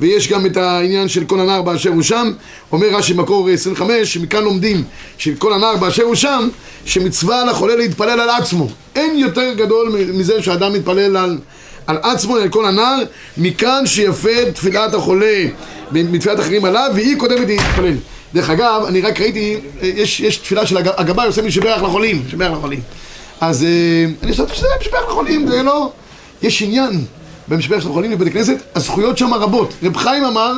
ויש 0.00 0.28
גם 0.28 0.46
את 0.46 0.56
העניין 0.56 1.08
של 1.08 1.24
כל 1.24 1.40
הנער 1.40 1.62
באשר 1.62 1.90
הוא 1.90 2.02
שם. 2.02 2.32
אומר 2.72 2.86
רש"י 2.86 3.14
מקור 3.14 3.48
25, 3.48 4.14
שמכאן 4.14 4.44
לומדים 4.44 4.84
שכל 5.18 5.52
הנער 5.52 5.76
באשר 5.76 6.02
הוא 6.02 6.14
שם, 6.14 6.48
שמצווה 6.84 7.44
לחולה 7.44 7.76
להתפלל 7.76 8.20
על 8.20 8.30
עצמו. 8.30 8.68
אין 8.96 9.18
יותר 9.18 9.52
גדול 9.56 9.92
מזה 10.14 10.42
שאדם 10.42 10.72
מתפלל 10.72 11.16
על, 11.16 11.38
על 11.86 11.98
עצמו, 12.02 12.36
על 12.36 12.48
כל 12.48 12.66
הנער, 12.66 12.98
מכאן 13.36 13.82
שיפה 13.86 14.50
תפילת 14.54 14.94
החולה 14.94 15.46
מתפילת 15.92 16.40
אחרים 16.40 16.64
עליו, 16.64 16.90
והיא 16.94 17.16
קודמת 17.16 17.48
להתפלל. 17.48 17.96
דרך 18.34 18.50
אגב, 18.50 18.82
אני 18.88 19.00
רק 19.00 19.20
ראיתי, 19.20 19.56
יש, 19.82 20.20
יש 20.20 20.36
תפילה 20.36 20.66
של 20.66 20.76
הג- 20.76 20.90
הגבאי 20.96 21.26
עושה 21.26 21.42
משבח 21.42 21.80
לחולים, 21.82 22.22
משבח 22.26 22.46
לחולים. 22.52 22.80
אז 23.40 23.64
אה, 23.64 23.68
אני 24.22 24.32
חשבתי 24.32 24.54
שזה 24.54 24.66
משבח 24.80 25.00
לחולים, 25.08 25.48
זה 25.48 25.62
לא... 25.62 25.90
יש 26.42 26.62
עניין 26.62 27.04
במשבח 27.48 27.80
של 27.80 27.88
החולים 27.88 28.10
בבית 28.10 28.28
הכנסת, 28.28 28.56
הזכויות 28.74 29.18
שם 29.18 29.34
רבות. 29.34 29.74
רב 29.82 29.96
חיים 29.96 30.24
אמר 30.24 30.52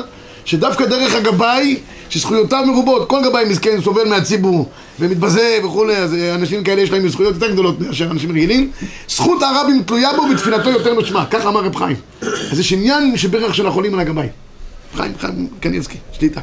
שדווקא 0.45 0.85
דרך 0.87 1.15
הגבאי, 1.15 1.77
שזכויותיו 2.11 2.65
מרובות, 2.67 3.09
כל 3.09 3.21
גבאי 3.25 3.45
מסכן 3.45 3.81
סובל 3.85 4.09
מהציבור 4.09 4.69
ומתבזה 5.01 5.59
וכולי, 5.65 5.97
אז 5.97 6.15
אה, 6.15 6.35
אנשים 6.35 6.65
כאלה 6.65 6.81
יש 6.81 6.91
להם 6.91 7.09
זכויות 7.09 7.35
יותר 7.35 7.51
גדולות 7.51 7.81
מאשר 7.81 8.11
אנשים 8.11 8.31
רגילים. 8.31 8.71
זכות 9.09 9.43
הרבים 9.43 9.83
תלויה 9.87 10.11
בו 10.17 10.29
בתפילתו 10.29 10.71
יותר 10.71 10.95
משמע, 10.95 11.25
ככה 11.25 11.49
אמר 11.49 11.61
רב 11.65 11.77
חיים. 11.77 11.97
אז 12.53 12.61
יש 12.61 12.73
עניין 12.73 13.17
שברך 13.17 13.55
של 13.55 13.67
החולים 13.67 13.95
על 13.95 14.01
הגבאי. 14.01 14.27
חיים, 14.95 15.13
חיים 15.19 15.49
קניבסקי, 15.61 15.99
שליטה. 16.13 16.41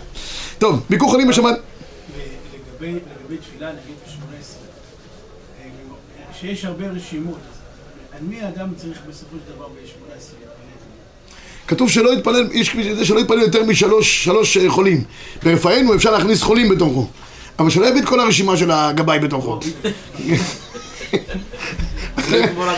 טוב, 0.57 0.85
ביקור 0.89 1.09
חולים 1.09 1.27
בשבת. 1.27 1.55
לגבי 2.79 3.37
תפילה, 3.37 3.71
נגיד 3.71 3.95
ב-18, 4.05 4.19
שיש 6.39 6.65
הרבה 6.65 6.87
רשימות, 6.87 7.39
על 8.11 8.19
מי 8.21 8.41
האדם 8.41 8.69
צריך 8.75 8.99
בסופו 9.09 9.35
של 9.35 9.55
דבר 9.55 9.67
ב-18 9.67 10.11
להתפלל? 10.11 10.49
כתוב 11.67 11.89
שלא 11.89 12.13
יתפלל, 12.13 12.49
יש 12.51 12.75
זה 12.93 13.05
שלא 13.05 13.19
יתפלל 13.19 13.39
יותר 13.39 13.63
משלוש 13.63 14.23
שלוש 14.23 14.57
אה, 14.57 14.69
חולים. 14.69 15.03
ברפאנו 15.43 15.95
אפשר 15.95 16.11
להכניס 16.11 16.41
חולים 16.41 16.69
בתוכו. 16.69 17.07
אבל 17.59 17.69
שלא 17.69 17.85
יביא 17.85 18.01
את 18.01 18.05
כל 18.05 18.19
הרשימה 18.19 18.57
של 18.57 18.71
הגבאי 18.71 19.19
בתוכו. 19.19 19.59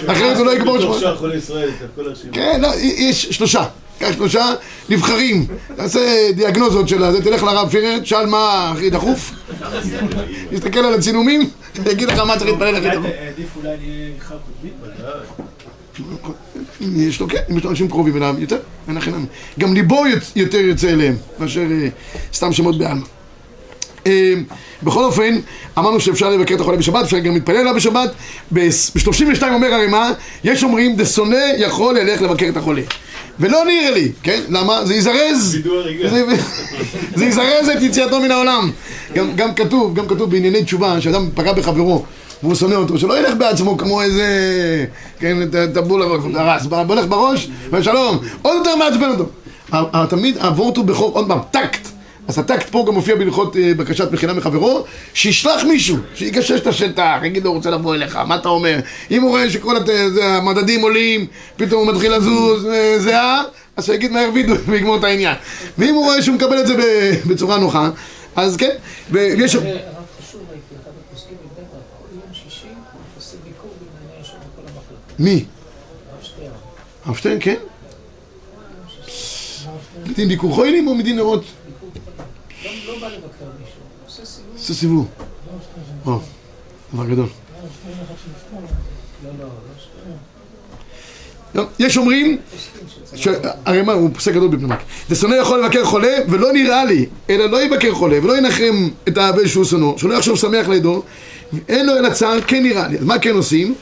אחרת 0.08 0.38
הוא 0.38 0.46
לא 0.46 0.56
יגמור 0.56 0.76
את 0.76 0.82
שמו. 0.82 0.94
שלושה 0.94 1.16
חולי 1.16 1.38
ישראל, 1.38 1.70
את 1.70 1.90
כל 1.96 2.08
הרשימה. 2.08 2.34
כן, 2.34 2.62
לא, 2.62 2.70
יש 2.78 3.26
שלושה. 3.26 3.66
קח 4.00 4.12
שלושה 4.12 4.46
נבחרים. 4.90 5.46
תעשה 5.76 6.32
דיאגנוזות 6.36 6.88
של 6.88 7.12
זה, 7.12 7.24
תלך 7.24 7.44
לרב 7.44 7.70
פירט, 7.70 8.06
שאל 8.06 8.26
מה 8.26 8.72
הכי 8.72 8.90
דחוף. 8.90 9.32
תסתכל 10.52 10.80
על 10.80 10.94
הצילומים, 10.94 11.50
יגיד 11.92 12.08
לך 12.08 12.20
מה 12.20 12.38
צריך 12.38 12.50
להתפלל 12.50 12.76
הכי 12.76 12.90
דחוף. 12.90 13.06
עדיף 13.34 13.48
אולי 13.56 13.78
נהיה 13.78 14.08
איכה 14.16 14.36
קודמית? 14.46 14.74
יש 16.96 17.20
לו, 17.20 17.28
כן, 17.28 17.42
אם 17.52 17.58
יש 17.58 17.64
לו 17.64 17.70
אנשים 17.70 17.88
קרובים 17.88 18.18
אליו, 18.18 18.36
יותר, 18.38 18.58
אין 18.88 18.96
לכם. 18.96 19.26
גם 19.60 19.74
ליבו 19.74 20.04
יותר 20.36 20.58
יוצא 20.58 20.90
אליהם, 20.90 21.16
מאשר 21.40 21.62
אה, 21.62 21.88
סתם 22.34 22.54
שמות 22.54 22.78
בעלמא. 22.78 23.06
אה, 24.08 24.34
בכל 24.84 25.04
אופן, 25.04 25.36
אמרנו 25.78 26.00
שאפשר 26.00 26.30
לבקר 26.30 26.56
את 26.56 26.62
החולה 26.62 26.78
בשבת, 26.78 27.04
אפשר 27.04 27.20
גם 27.20 27.34
להתפלל 27.34 27.56
עליו 27.58 27.74
בשבת. 27.76 28.12
ב-32 28.54 29.44
אומר 29.54 29.74
הרמ"א, 29.74 30.12
יש 30.44 30.64
אומרים, 30.64 30.96
דשונא 30.96 31.38
יכול 31.58 32.00
ללך 32.00 32.22
לבקר 32.22 32.46
את 32.50 32.58
החולה. 32.58 32.82
ולא 33.40 33.66
נראה 33.66 33.92
לי, 33.92 34.12
כן? 34.24 34.40
למה? 34.50 34.86
זה 34.86 34.94
יזרז. 34.96 35.58
זה, 36.10 36.24
זה 37.16 37.26
יזרז 37.26 37.70
את 37.78 37.82
יציאתו 37.82 38.20
מן 38.20 38.32
העולם. 38.32 38.72
גם, 39.14 39.36
גם 39.36 39.54
כתוב, 39.54 39.94
גם 39.96 40.08
כתוב 40.08 40.32
בענייני 40.32 40.64
תשובה, 40.64 41.02
שאדם 41.02 41.30
פגע 41.36 41.54
בחברו 41.54 42.04
והוא 42.44 42.56
שונא 42.56 42.76
אותו, 42.76 42.98
שלא 43.00 43.20
ילך 43.20 43.34
בעצמו 43.38 43.78
כמו 43.78 44.02
איזה, 44.02 44.26
כן, 45.20 45.38
ט- 45.52 45.74
טבולה 45.74 46.06
הרס, 46.36 46.68
הולך 46.88 47.06
בראש, 47.08 47.48
ושלום, 47.72 48.18
עוד 48.42 48.58
יותר 48.58 48.76
מעצבן 48.76 49.10
אותו. 49.10 49.26
תמיד 50.10 50.38
הוורט 50.38 50.78
הוא 50.78 50.86
בחור, 50.86 51.12
עוד 51.14 51.28
פעם, 51.28 51.40
טקט. 51.52 51.88
אז 52.28 52.40
הטקט 52.40 52.70
פה 52.70 52.84
גם 52.88 52.94
מופיע 52.94 53.16
בהלכות 53.16 53.58
אה, 53.58 53.74
בקשת 53.78 54.12
מחילה 54.12 54.34
מחברו, 54.34 54.84
שישלח 55.14 55.64
מישהו, 55.64 55.98
שיגשש 56.16 56.52
את 56.52 56.68
השטח, 56.68 57.18
יגיד 57.24 57.44
לו, 57.44 57.50
הוא 57.50 57.58
רוצה 57.58 57.70
לבוא 57.70 57.96
אליך, 57.96 58.16
מה 58.16 58.36
אתה 58.36 58.50
אומר? 58.50 58.80
אם 59.12 59.22
הוא 59.22 59.30
רואה 59.30 59.50
שכל 59.50 59.78
הת- 59.78 59.86
זה, 60.14 60.26
המדדים 60.26 60.82
עולים, 60.82 61.28
פתאום 61.56 61.88
הוא 61.88 61.96
מתחיל 61.96 62.16
לזוז, 62.18 62.66
אה, 62.66 62.96
זהה, 63.00 63.42
אז 63.78 63.86
שיגיד 63.86 64.12
מהר 64.12 64.30
וידאו 64.34 64.56
ויגמור 64.68 64.98
את 64.98 65.04
העניין. 65.04 65.36
ואם 65.78 65.94
הוא 65.96 66.06
רואה 66.06 66.22
שהוא 66.22 66.36
מקבל 66.36 66.60
את 66.62 66.68
זה 66.68 66.76
בצורה 67.26 67.58
נוחה, 67.60 67.90
אז 68.36 68.58
כן, 68.58 68.76
ויש... 69.12 69.56
המחלקה. 69.56 69.78
מי? 75.20 75.46
הרב 76.12 76.24
שטרן. 76.24 76.46
הרב 77.06 77.16
שטרן, 77.16 77.38
כן? 77.40 77.56
מדין 80.06 80.28
ביקור 80.28 80.56
חוילים 80.56 80.88
או 80.88 80.96
מדין 80.96 81.16
נרות? 81.16 81.44
לא 82.92 83.00
בא 83.00 83.08
לבקר 83.08 83.46
מישהו, 83.60 83.80
הוא 84.00 84.08
עושה 84.08 84.26
סיבוב. 84.26 84.56
עושה 84.58 84.74
סיבוב. 84.74 85.08
או, 86.06 86.20
דבר 86.94 87.06
גדול. 87.06 87.28
לא, 89.24 89.32
לא, 91.56 91.64
יש 91.80 91.98
אומרים, 91.98 92.38
הרי 93.66 93.82
מה, 93.82 93.94
הוא 93.94 94.10
פוסק 94.14 94.34
גדול 94.34 94.48
בבני 94.48 94.68
ברק. 94.68 94.84
דשונא 95.10 95.36
יכול 95.36 95.64
לבקר 95.64 95.86
חולה, 95.86 96.18
ולא 96.30 96.54
נראה 96.54 96.86
לי, 96.86 97.06
אלא 97.30 97.46
לא 97.46 97.64
יבקר 97.64 97.94
חולה, 97.94 98.18
ולא 98.24 98.38
ינחם 98.38 98.90
את 99.08 99.18
האבל 99.18 99.48
שהוא 99.48 99.66
שונאו, 99.66 99.98
שלא 99.98 100.14
יחשוב 100.14 100.38
שמח 100.38 100.68
לידו, 100.68 101.04
אין 101.70 101.86
לו 101.86 101.98
אלא 101.98 102.10
צער, 102.10 102.42
כן 102.42 102.64
נראה 102.64 102.88
לי. 102.88 102.98
אז 102.98 103.04
מה 103.04 103.20
כן 103.20 103.36
עושים? 103.36 103.76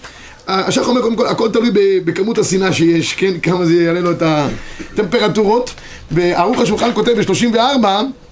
השח 0.47 0.87
אומר 0.87 1.01
קודם 1.01 1.15
כל, 1.15 1.27
הכל 1.27 1.51
תלוי 1.51 1.71
בכמות 2.05 2.37
השנאה 2.37 2.73
שיש, 2.73 3.13
כן, 3.13 3.39
כמה 3.39 3.65
זה 3.65 3.73
יעלה 3.73 3.99
לו 3.99 4.11
את 4.11 4.23
הטמפרטורות. 4.25 5.73
וערוך 6.11 6.59
השולחן 6.59 6.93
כותב 6.93 7.11
ב-34, 7.11 7.85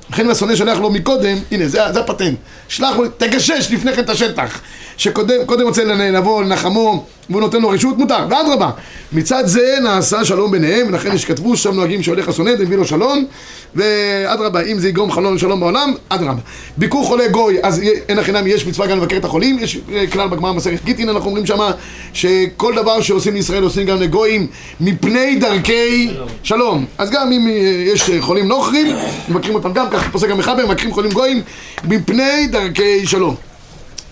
לכן 0.09 0.25
אם 0.25 0.31
השונא 0.31 0.55
שלח 0.55 0.77
לו 0.77 0.89
מקודם, 0.89 1.37
הנה, 1.51 1.67
זה, 1.67 1.81
זה 1.93 1.99
הפטנט. 1.99 2.37
שלח 2.67 2.95
לו, 2.95 3.09
תגשש 3.09 3.67
לפני 3.71 3.93
כן 3.93 4.03
את 4.03 4.09
השטח. 4.09 4.59
שקודם 4.97 5.45
קודם 5.45 5.67
רוצה 5.67 5.83
לבוא 5.83 6.43
לנחמו, 6.43 7.05
והוא 7.29 7.41
נותן 7.41 7.61
לו 7.61 7.69
רשות, 7.69 7.97
מותר. 7.97 8.25
ואדרבה, 8.29 8.69
מצד 9.13 9.43
זה 9.45 9.77
נעשה 9.83 10.25
שלום 10.25 10.51
ביניהם, 10.51 10.87
ולכן 10.87 11.15
יש 11.15 11.25
כתבו, 11.25 11.57
שם 11.57 11.73
נוהגים 11.73 12.03
שהולך 12.03 12.27
השונא, 12.27 12.51
מביא 12.59 12.77
לו 12.77 12.85
שלום, 12.85 13.25
ואדרבה, 13.75 14.61
אם 14.61 14.79
זה 14.79 14.89
יגרום 14.89 15.11
חלון 15.11 15.37
שלום 15.37 15.59
בעולם, 15.59 15.93
אדרבה. 16.09 16.41
ביקור 16.77 17.05
חולה 17.05 17.27
גוי, 17.27 17.57
אז 17.63 17.81
אין 18.09 18.19
החינם, 18.19 18.47
יש 18.47 18.67
מצווה 18.67 18.87
גם 18.87 18.97
לבקר 18.97 19.17
את 19.17 19.25
החולים, 19.25 19.59
יש 19.59 19.77
אה, 19.93 20.07
כלל 20.07 20.27
בגמרא 20.27 20.53
מסכת 20.53 20.83
גיטין, 20.83 21.09
אנחנו 21.09 21.25
אומרים 21.25 21.45
שמה, 21.45 21.71
שכל 22.13 22.75
דבר 22.75 23.01
שעושים 23.01 23.33
לישראל 23.33 23.63
עושים 23.63 23.85
גם 23.85 24.01
לגויים, 24.01 24.47
מפני 24.81 25.35
דרכי 25.35 26.09
שלום. 26.43 26.85
אז 26.97 27.09
גם 27.09 27.31
אם 27.31 27.47
אה, 27.47 27.51
יש 27.93 28.09
אה, 28.09 28.21
חולים 28.21 28.47
נוכרים, 28.47 28.95
מבקרים 29.29 29.55
אותם 29.55 29.73
גם, 29.73 29.85
כך 29.91 30.11
פוסק 30.11 30.29
המחבר, 30.29 30.65
מבקרים 30.65 30.93
חולים 30.93 31.11
גויים, 31.11 31.41
מפני 31.83 32.47
דרכי 32.47 33.07
שלום. 33.07 33.46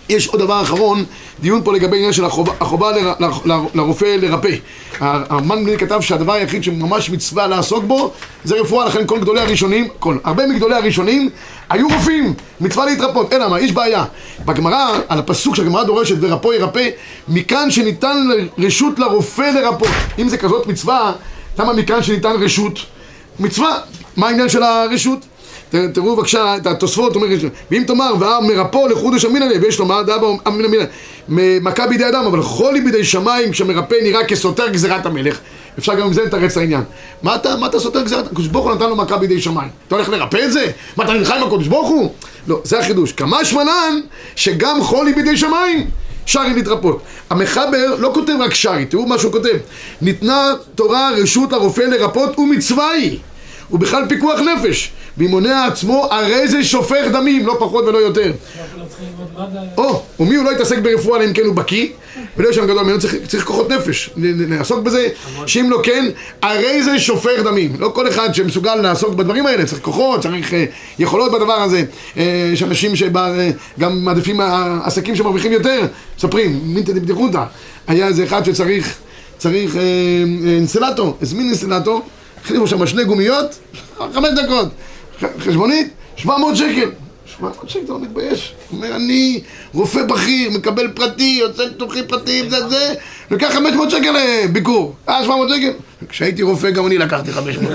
יש 0.09 0.27
עוד 0.27 0.39
דבר 0.39 0.61
אחרון, 0.61 1.05
דיון 1.39 1.61
פה 1.63 1.73
לגבי 1.73 1.97
עניין 1.97 2.13
של 2.13 2.25
החובה, 2.25 2.53
החובה 2.59 2.91
ל, 2.91 3.07
ל, 3.19 3.25
ל, 3.45 3.59
לרופא 3.73 4.15
לרפא. 4.21 4.55
הרמן 4.99 5.65
בני 5.65 5.77
כתב 5.77 6.01
שהדבר 6.01 6.33
היחיד 6.33 6.63
שממש 6.63 7.09
מצווה 7.09 7.47
לעסוק 7.47 7.83
בו 7.83 8.11
זה 8.43 8.55
רפואה, 8.55 8.85
לכן 8.85 9.07
כל 9.07 9.19
גדולי 9.19 9.41
הראשונים, 9.41 9.87
כל, 9.99 10.17
הרבה 10.23 10.47
מגדולי 10.47 10.75
הראשונים 10.75 11.29
היו 11.69 11.87
רופאים, 11.87 12.33
מצווה 12.61 12.85
להתרפות, 12.85 13.33
אלא 13.33 13.49
מה, 13.49 13.59
יש 13.59 13.71
בעיה. 13.71 14.05
בגמרא, 14.45 14.97
על 15.07 15.19
הפסוק 15.19 15.55
שהגמרא 15.55 15.83
דורשת 15.83 16.15
ורפוא 16.19 16.53
ירפא, 16.53 16.89
מכאן 17.27 17.71
שניתן 17.71 18.17
רשות 18.57 18.99
לרופא 18.99 19.41
לרפות. 19.41 19.87
אם 20.19 20.29
זה 20.29 20.37
כזאת 20.37 20.67
מצווה, 20.67 21.13
למה 21.59 21.73
מכאן 21.73 22.03
שניתן 22.03 22.33
רשות? 22.39 22.79
מצווה, 23.39 23.77
מה 24.17 24.27
העניין 24.27 24.49
של 24.49 24.63
הרשות? 24.63 25.25
תראו 25.93 26.15
בבקשה 26.15 26.57
את 26.57 26.67
התוספות, 26.67 27.15
אומר, 27.15 27.27
ואם 27.71 27.83
תאמר 27.87 28.13
והמרפא 28.19 28.77
לחודש 28.91 29.25
אמינא 29.25 29.45
ליה, 29.45 29.59
ויש 29.61 29.79
לומר 29.79 30.01
דאבא 30.01 30.27
אמינא 30.47 30.67
אמינא, 30.67 30.85
מכה 31.61 31.87
בידי 31.87 32.07
אדם, 32.09 32.25
אבל 32.25 32.41
חולי 32.41 32.81
בידי 32.81 33.03
שמיים, 33.03 33.51
כשמרפא 33.51 33.95
נראה 34.03 34.25
כסותר 34.25 34.69
גזירת 34.69 35.05
המלך, 35.05 35.39
אפשר 35.79 35.93
גם 35.93 36.07
עם 36.07 36.13
זה 36.13 36.23
לתרץ 36.23 36.51
את 36.51 36.57
העניין. 36.57 36.83
מה 37.23 37.35
אתה, 37.35 37.55
מה 37.55 37.67
אתה 37.67 37.79
סותר 37.79 38.01
גזירת? 38.03 38.25
הקדוש 38.25 38.47
ברוך 38.47 38.65
הוא 38.65 38.75
נתן 38.75 38.89
לו 38.89 38.95
מכה 38.95 39.17
בידי 39.17 39.41
שמיים. 39.41 39.69
אתה 39.87 39.95
הולך 39.95 40.09
לרפא 40.09 40.37
את 40.45 40.51
זה? 40.51 40.71
מה 40.97 41.03
אתה 41.03 41.13
נלחם 41.13 41.33
עם 41.33 41.43
הקדוש 41.43 41.67
ברוך 41.67 41.89
הוא? 41.89 42.11
לא, 42.47 42.61
זה 42.63 42.79
החידוש. 42.79 43.11
כמה 43.11 43.45
שמנן 43.45 43.99
שגם 44.35 44.81
חולי 44.81 45.13
בידי 45.13 45.37
שמיים 45.37 45.89
שרי 46.25 46.53
להתרפות. 46.53 47.01
המחבר 47.29 47.95
לא 47.99 48.11
כותב 48.13 48.33
רק 48.39 48.53
שרי, 48.53 48.85
תראו 48.85 49.05
מה 49.05 49.17
שהוא 49.19 49.31
כותב. 49.31 49.57
ניתנה 50.01 50.53
תורה 50.75 51.11
רשות 51.11 51.51
לרופא 51.51 51.81
לרפות 51.81 52.39
ומצווה 52.39 52.91
היא. 52.91 53.19
הוא 53.69 53.79
בכלל 53.79 54.03
פיקוח 54.09 54.39
נפש. 54.39 54.91
ואם 55.17 55.27
מונע 55.27 55.65
עצמו, 55.65 56.07
הרי 56.11 56.47
זה 56.47 56.63
שופך 56.63 57.07
דמים, 57.13 57.45
לא 57.45 57.55
פחות 57.59 57.85
ולא 57.85 57.97
יותר. 57.97 58.31
כולם 58.73 58.85
צריכים 58.87 59.07
ללמוד 59.35 59.49
מד"א. 59.53 59.81
או, 59.81 60.01
ומי 60.19 60.35
הוא 60.35 60.45
לא 60.45 60.51
יתעסק 60.51 60.77
ברפואה 60.79 61.25
אם 61.25 61.33
כן 61.33 61.45
הוא 61.45 61.55
בקיא, 61.55 61.87
ולא 62.37 62.49
יש 62.49 62.55
שם 62.55 62.63
גדול 62.63 62.83
ממנו, 62.83 62.97
צריך, 63.27 63.43
כוחות 63.43 63.69
נפש, 63.69 64.09
לעסוק 64.17 64.79
בזה, 64.79 65.07
שאם 65.45 65.67
לא 65.69 65.79
כן, 65.83 66.05
הרי 66.41 66.83
זה 66.83 66.99
שופך 66.99 67.39
דמים. 67.43 67.73
לא 67.79 67.91
כל 67.95 68.07
אחד 68.07 68.35
שמסוגל 68.35 68.75
לעסוק 68.75 69.15
בדברים 69.15 69.45
האלה, 69.45 69.65
צריך 69.65 69.81
כוחות, 69.81 70.21
צריך 70.21 70.53
אה, 70.53 70.65
יכולות 70.99 71.31
בדבר 71.31 71.53
הזה. 71.53 71.83
אה, 72.17 72.49
יש 72.53 72.63
אנשים 72.63 72.95
שגם 72.95 74.05
מעדיפים 74.05 74.41
אה, 74.41 74.77
עסקים 74.83 75.15
שמרוויחים 75.15 75.51
יותר, 75.51 75.81
מספרים, 76.17 76.61
מינטה 76.63 76.93
דבדיחותא. 76.93 77.43
היה 77.87 78.07
איזה 78.07 78.23
אחד 78.23 78.45
שצריך, 78.45 78.95
צריך 79.37 79.75
אינסטלטור, 80.45 81.17
הזמין 81.21 81.45
אינסטלטור, 81.45 82.01
החליפו 82.43 82.67
שם 82.67 82.87
שני 82.87 83.03
גומיות, 83.03 83.59
חמש 84.13 84.29
דקות. 84.43 84.67
חשבונית, 85.39 85.93
700 86.15 86.55
שקל. 86.55 86.91
700 87.25 87.69
שקל, 87.69 87.79
אתה 87.83 87.93
לא 87.93 87.99
מתבייש. 87.99 88.55
אומר, 88.71 88.95
אני 88.95 89.41
רופא 89.73 90.03
בכיר, 90.03 90.49
מקבל 90.51 90.87
פרטי, 90.95 91.37
יוצא 91.41 91.63
ניתוחים 91.65 92.03
פרטיים, 92.07 92.49
זה 92.49 92.69
זה, 92.69 92.93
לוקח 93.31 93.53
500 93.53 93.91
שקל 93.91 94.15
לביקור. 94.43 94.95
אה, 95.09 95.23
700 95.23 95.49
שקל? 95.49 95.71
כשהייתי 96.09 96.41
רופא 96.41 96.69
גם 96.69 96.87
אני 96.87 96.97
לקחתי 96.97 97.31
500 97.31 97.73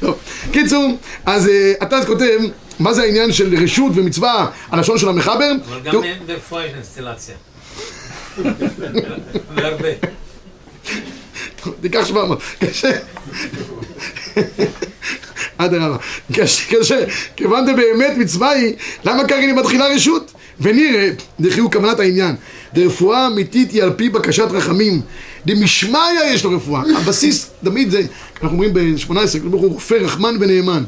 טוב, 0.00 0.18
קיצור, 0.52 0.98
אז 1.26 1.48
אה, 1.48 1.72
אתה 1.82 2.06
כותב, 2.06 2.38
מה 2.78 2.92
זה 2.92 3.02
העניין 3.02 3.32
של 3.32 3.62
רשות 3.62 3.92
ומצווה, 3.94 4.46
הלשון 4.70 4.98
של 4.98 5.08
המחבר? 5.08 5.52
אבל 5.68 5.80
גם 5.80 5.92
תראו, 5.92 6.02
ברפואה 6.26 6.66
יש 6.66 6.72
אינסטלציה. 6.74 7.34
והרבה. 9.54 9.88
תיקח 11.80 12.04
700, 12.04 12.42
קשה. 12.60 12.90
אדרבה, 15.64 15.96
קשה, 16.32 16.76
קשה, 16.76 17.04
כיוון 17.36 17.64
דבאמת 17.64 18.16
מצווה 18.16 18.50
היא, 18.50 18.74
למה 19.04 19.24
ככה 19.24 19.38
היא 19.38 19.52
מתחילה 19.52 19.86
רשות? 19.88 20.32
ונראה, 20.60 21.10
דחי 21.40 21.60
הוא 21.60 21.72
כוונת 21.72 22.00
העניין, 22.00 22.34
דרפואה 22.74 23.26
אמיתית 23.26 23.70
היא 23.70 23.82
על 23.82 23.92
פי 23.92 24.08
בקשת 24.08 24.48
רחמים, 24.50 25.00
דמשמיא 25.46 26.00
יש 26.24 26.44
לו 26.44 26.50
רפואה, 26.50 26.82
הבסיס, 26.96 27.50
תמיד 27.64 27.90
זה, 27.90 28.02
אנחנו 28.42 28.48
אומרים 28.48 28.72
ב-18, 28.72 29.12
ברוך 29.44 29.62
הוא 29.62 29.72
רופא 29.72 29.94
רחמן 29.94 30.36
ונאמן, 30.40 30.84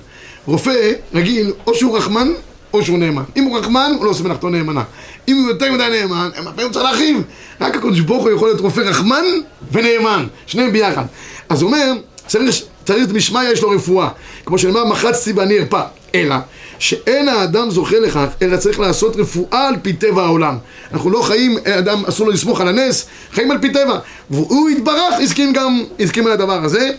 רופא 0.46 0.92
רגיל, 1.14 1.52
או 1.66 1.74
שהוא 1.74 1.96
רחמן, 1.96 2.28
או 2.74 2.84
שהוא 2.84 2.98
נאמן. 2.98 3.22
אם 3.36 3.44
הוא 3.44 3.58
רחמן, 3.58 3.92
הוא 3.96 4.04
לא 4.04 4.10
עושה 4.10 4.24
מלאכתו 4.24 4.48
נאמנה. 4.48 4.82
אם 5.28 5.36
הוא 5.36 5.48
יותר 5.48 5.72
מדי 5.72 5.88
נאמן, 5.90 6.28
לפעמים 6.30 6.60
הוא 6.62 6.72
צריך 6.72 6.84
להרחיב. 6.84 7.22
רק 7.60 7.76
הקדוש 7.76 8.00
ברוך 8.00 8.22
הוא 8.22 8.30
יכול 8.30 8.48
להיות 8.48 8.60
רופא 8.60 8.80
רחמן 8.80 9.24
ונאמן, 9.72 10.26
שניהם 10.46 10.72
ביחד. 10.72 11.04
אז 11.48 11.62
הוא 11.62 11.70
אומר, 11.70 11.92
צריך, 12.26 12.62
צריך 12.84 13.12
משמיא 13.12 13.42
יש 13.52 13.62
לו 13.62 13.70
רפואה. 13.70 14.08
כמו 14.46 14.58
שנאמר, 14.58 14.84
מחצתי 14.84 15.32
ואני 15.32 15.58
ארפא. 15.58 15.82
אלא, 16.14 16.36
שאין 16.78 17.28
האדם 17.28 17.70
זוכה 17.70 17.98
לכך, 17.98 18.26
אלא 18.42 18.56
צריך 18.56 18.80
לעשות 18.80 19.16
רפואה 19.16 19.68
על 19.68 19.74
פי 19.82 19.92
טבע 19.92 20.22
העולם. 20.22 20.58
אנחנו 20.92 21.10
לא 21.10 21.22
חיים, 21.22 21.58
אדם 21.78 22.04
אסור 22.08 22.26
לו 22.26 22.32
לסמוך 22.32 22.60
על 22.60 22.68
הנס, 22.68 23.06
חיים 23.32 23.50
על 23.50 23.58
פי 23.58 23.72
טבע. 23.72 23.98
והוא 24.30 24.70
יתברך, 24.70 25.14
הסכים 25.22 25.52
גם, 25.52 25.84
הסכים 26.00 26.26
על 26.26 26.32
הדבר 26.32 26.64
הזה. 26.64 26.90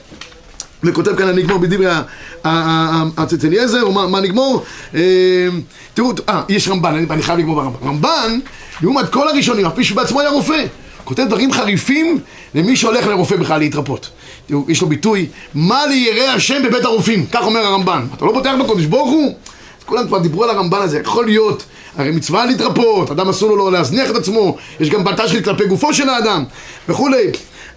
וכותב 0.84 1.16
כאן, 1.16 1.28
אני 1.28 1.42
אגמור 1.42 1.58
בדברי 1.58 1.92
הצאת 3.18 3.46
אליעזר, 3.46 3.90
מה, 3.90 4.22
נגמור? 4.22 4.64
אה, 4.96 5.02
תראו, 5.94 6.12
אה, 6.30 6.42
יש 6.50 6.68
רמב"ן, 6.68 7.06
אני, 7.12 7.22
חייב 7.22 7.40
לגמור 7.40 7.56
ברמב"ן. 7.56 7.88
רמב"ן, 7.88 8.40
לעומת 8.82 9.10
כל 9.10 9.28
הראשונים, 9.28 9.66
אפילו 9.66 9.86
שבעצמו 9.86 10.20
היה 10.20 10.30
רופא, 10.30 10.66
כותב 11.04 11.24
דברים 11.24 11.52
חריפים 11.52 12.20
למי 12.56 12.76
שהולך 12.76 13.08
לרופא 13.08 13.36
בכלל 13.36 13.60
להתרפות. 13.60 14.10
יש 14.68 14.82
לו 14.82 14.88
ביטוי, 14.88 15.28
מה 15.54 15.86
לירא 15.86 16.30
השם 16.30 16.64
בבית 16.64 16.86
הרופאים, 16.86 17.26
כך 17.26 17.42
אומר 17.42 17.60
הרמב"ן. 17.60 18.06
אתה 18.18 18.26
לא 18.26 18.32
פותח 18.34 18.52
בקודש 18.64 18.86
ברוך 18.86 19.10
הוא? 19.12 19.36
אז 19.80 19.84
כולם 19.86 20.08
כבר 20.08 20.20
דיברו 20.20 20.44
על 20.44 20.50
הרמב"ן 20.50 20.82
הזה, 20.82 21.00
יכול 21.00 21.26
להיות, 21.26 21.64
הרי 21.98 22.12
מצווה 22.12 22.46
להתרפות, 22.46 23.12
אדם 23.12 23.30
אסור 23.30 23.50
לו 23.50 23.58
לא 23.58 23.72
להזניח 23.72 24.10
את 24.10 24.16
עצמו, 24.16 24.58
יש 24.80 24.90
גם 24.90 25.04
בלטשחית 25.04 25.46
כלפי 25.46 25.66
גופו 25.66 25.94
של 25.94 26.10
האדם, 26.10 26.44
וכולי. 26.90 27.32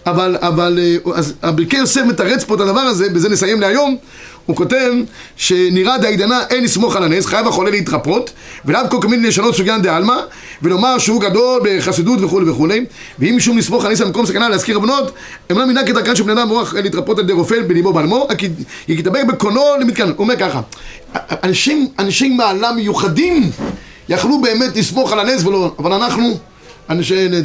אבל, 0.06 0.36
אבל, 0.40 0.78
אה, 0.78 1.12
אז 1.14 1.34
הברכי 1.42 1.76
יוסף 1.76 2.02
מתרץ 2.08 2.44
פה 2.44 2.54
את 2.54 2.60
הדבר 2.60 2.80
הזה, 2.80 3.10
בזה 3.10 3.28
נסיים 3.28 3.60
להיום, 3.60 3.96
הוא 4.46 4.56
כותב 4.56 4.92
שנראה 5.36 5.98
דעידנה 5.98 6.40
אין 6.50 6.64
לסמוך 6.64 6.96
על 6.96 7.02
הנס, 7.02 7.26
חייב 7.26 7.48
החולה 7.48 7.70
להתרפות, 7.70 8.30
ולאו 8.64 8.80
כל 8.90 8.98
כמין 9.00 9.22
לשנות 9.22 9.54
סוגיין 9.54 9.82
דעלמא, 9.82 10.16
ולומר 10.62 10.98
שהוא 10.98 11.20
גדול 11.20 11.60
בחסידות 11.64 12.22
וכולי 12.22 12.50
וכולי, 12.50 12.84
ואם 13.18 13.36
משום 13.36 13.58
לסמוך 13.58 13.84
על 13.84 13.92
נס 13.92 14.00
במקום 14.00 14.26
סכנה 14.26 14.48
להזכיר 14.48 14.76
הבנות, 14.76 15.12
אמנם 15.52 15.68
מנהג 15.68 15.86
כדרכן 15.86 16.16
של 16.16 16.22
בני 16.22 16.32
אדם 16.32 16.48
מוח 16.48 16.74
להתרפות 16.74 17.18
על 17.18 17.24
ידי 17.24 17.32
רופא 17.32 17.56
בליבו 17.66 17.92
בעלמו, 17.92 18.28
יתדבק 18.88 19.24
בקונו 19.24 19.62
למתקן. 19.80 20.08
הוא 20.08 20.14
אומר 20.18 20.36
ככה, 20.36 20.60
אנשים, 21.42 21.88
אנשי 21.98 22.28
מעלה 22.28 22.72
מיוחדים 22.72 23.50
יכלו 24.08 24.40
באמת 24.40 24.76
לסמוך 24.76 25.12
על 25.12 25.20
הנס 25.20 25.44
ולא, 25.44 25.74
אבל 25.78 25.92
אנחנו, 25.92 26.38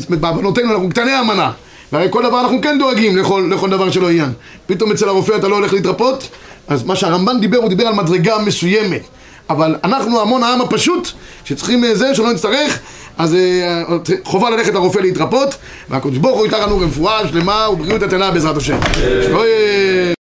בעוונותינו 0.10 0.74
אנחנו 0.74 0.90
קטני 0.90 1.12
האמנה. 1.12 1.52
והרי 1.92 2.08
כל 2.10 2.24
דבר 2.24 2.42
אנחנו 2.42 2.62
כן 2.62 2.78
דואגים 2.80 3.18
לכל, 3.18 3.50
לכל 3.52 3.70
דבר 3.70 3.92
שלא 3.92 4.10
עניין. 4.10 4.30
פתאום 4.66 4.92
אצל 4.92 5.10
הרופא 5.10 5.36
אתה 5.36 5.48
לא 5.48 5.56
הולך 5.56 5.74
להתרפות, 5.74 6.28
אז 6.72 6.84
מה 6.84 6.96
שהרמב"ן 6.96 7.40
דיבר, 7.40 7.58
הוא 7.58 7.70
דיבר 7.70 7.88
על 7.88 7.94
מדרגה 7.94 8.38
מסוימת. 8.40 9.02
אבל 9.50 9.76
אנחנו 9.84 10.22
המון 10.22 10.44
העם 10.44 10.62
הפשוט, 10.62 11.08
שצריכים 11.46 11.84
אה, 11.84 11.96
זה, 11.96 12.16
שלא 12.16 12.34
נצטרך, 12.34 12.80
אז 13.18 13.36
אה, 13.36 13.84
חובה 14.24 14.50
ללכת 14.50 14.74
לרופא 14.74 15.00
להתרפות, 15.00 15.56
והקדוש 15.90 16.18
ברוך 16.18 16.38
הוא 16.38 16.46
ייתן 16.46 16.62
לנו 16.62 16.78
רפואה 16.78 17.28
שלמה 17.28 17.68
ובריאות 17.72 18.04
איתנה 18.04 18.32
בעזרת 18.32 18.58
השם. 18.58 18.80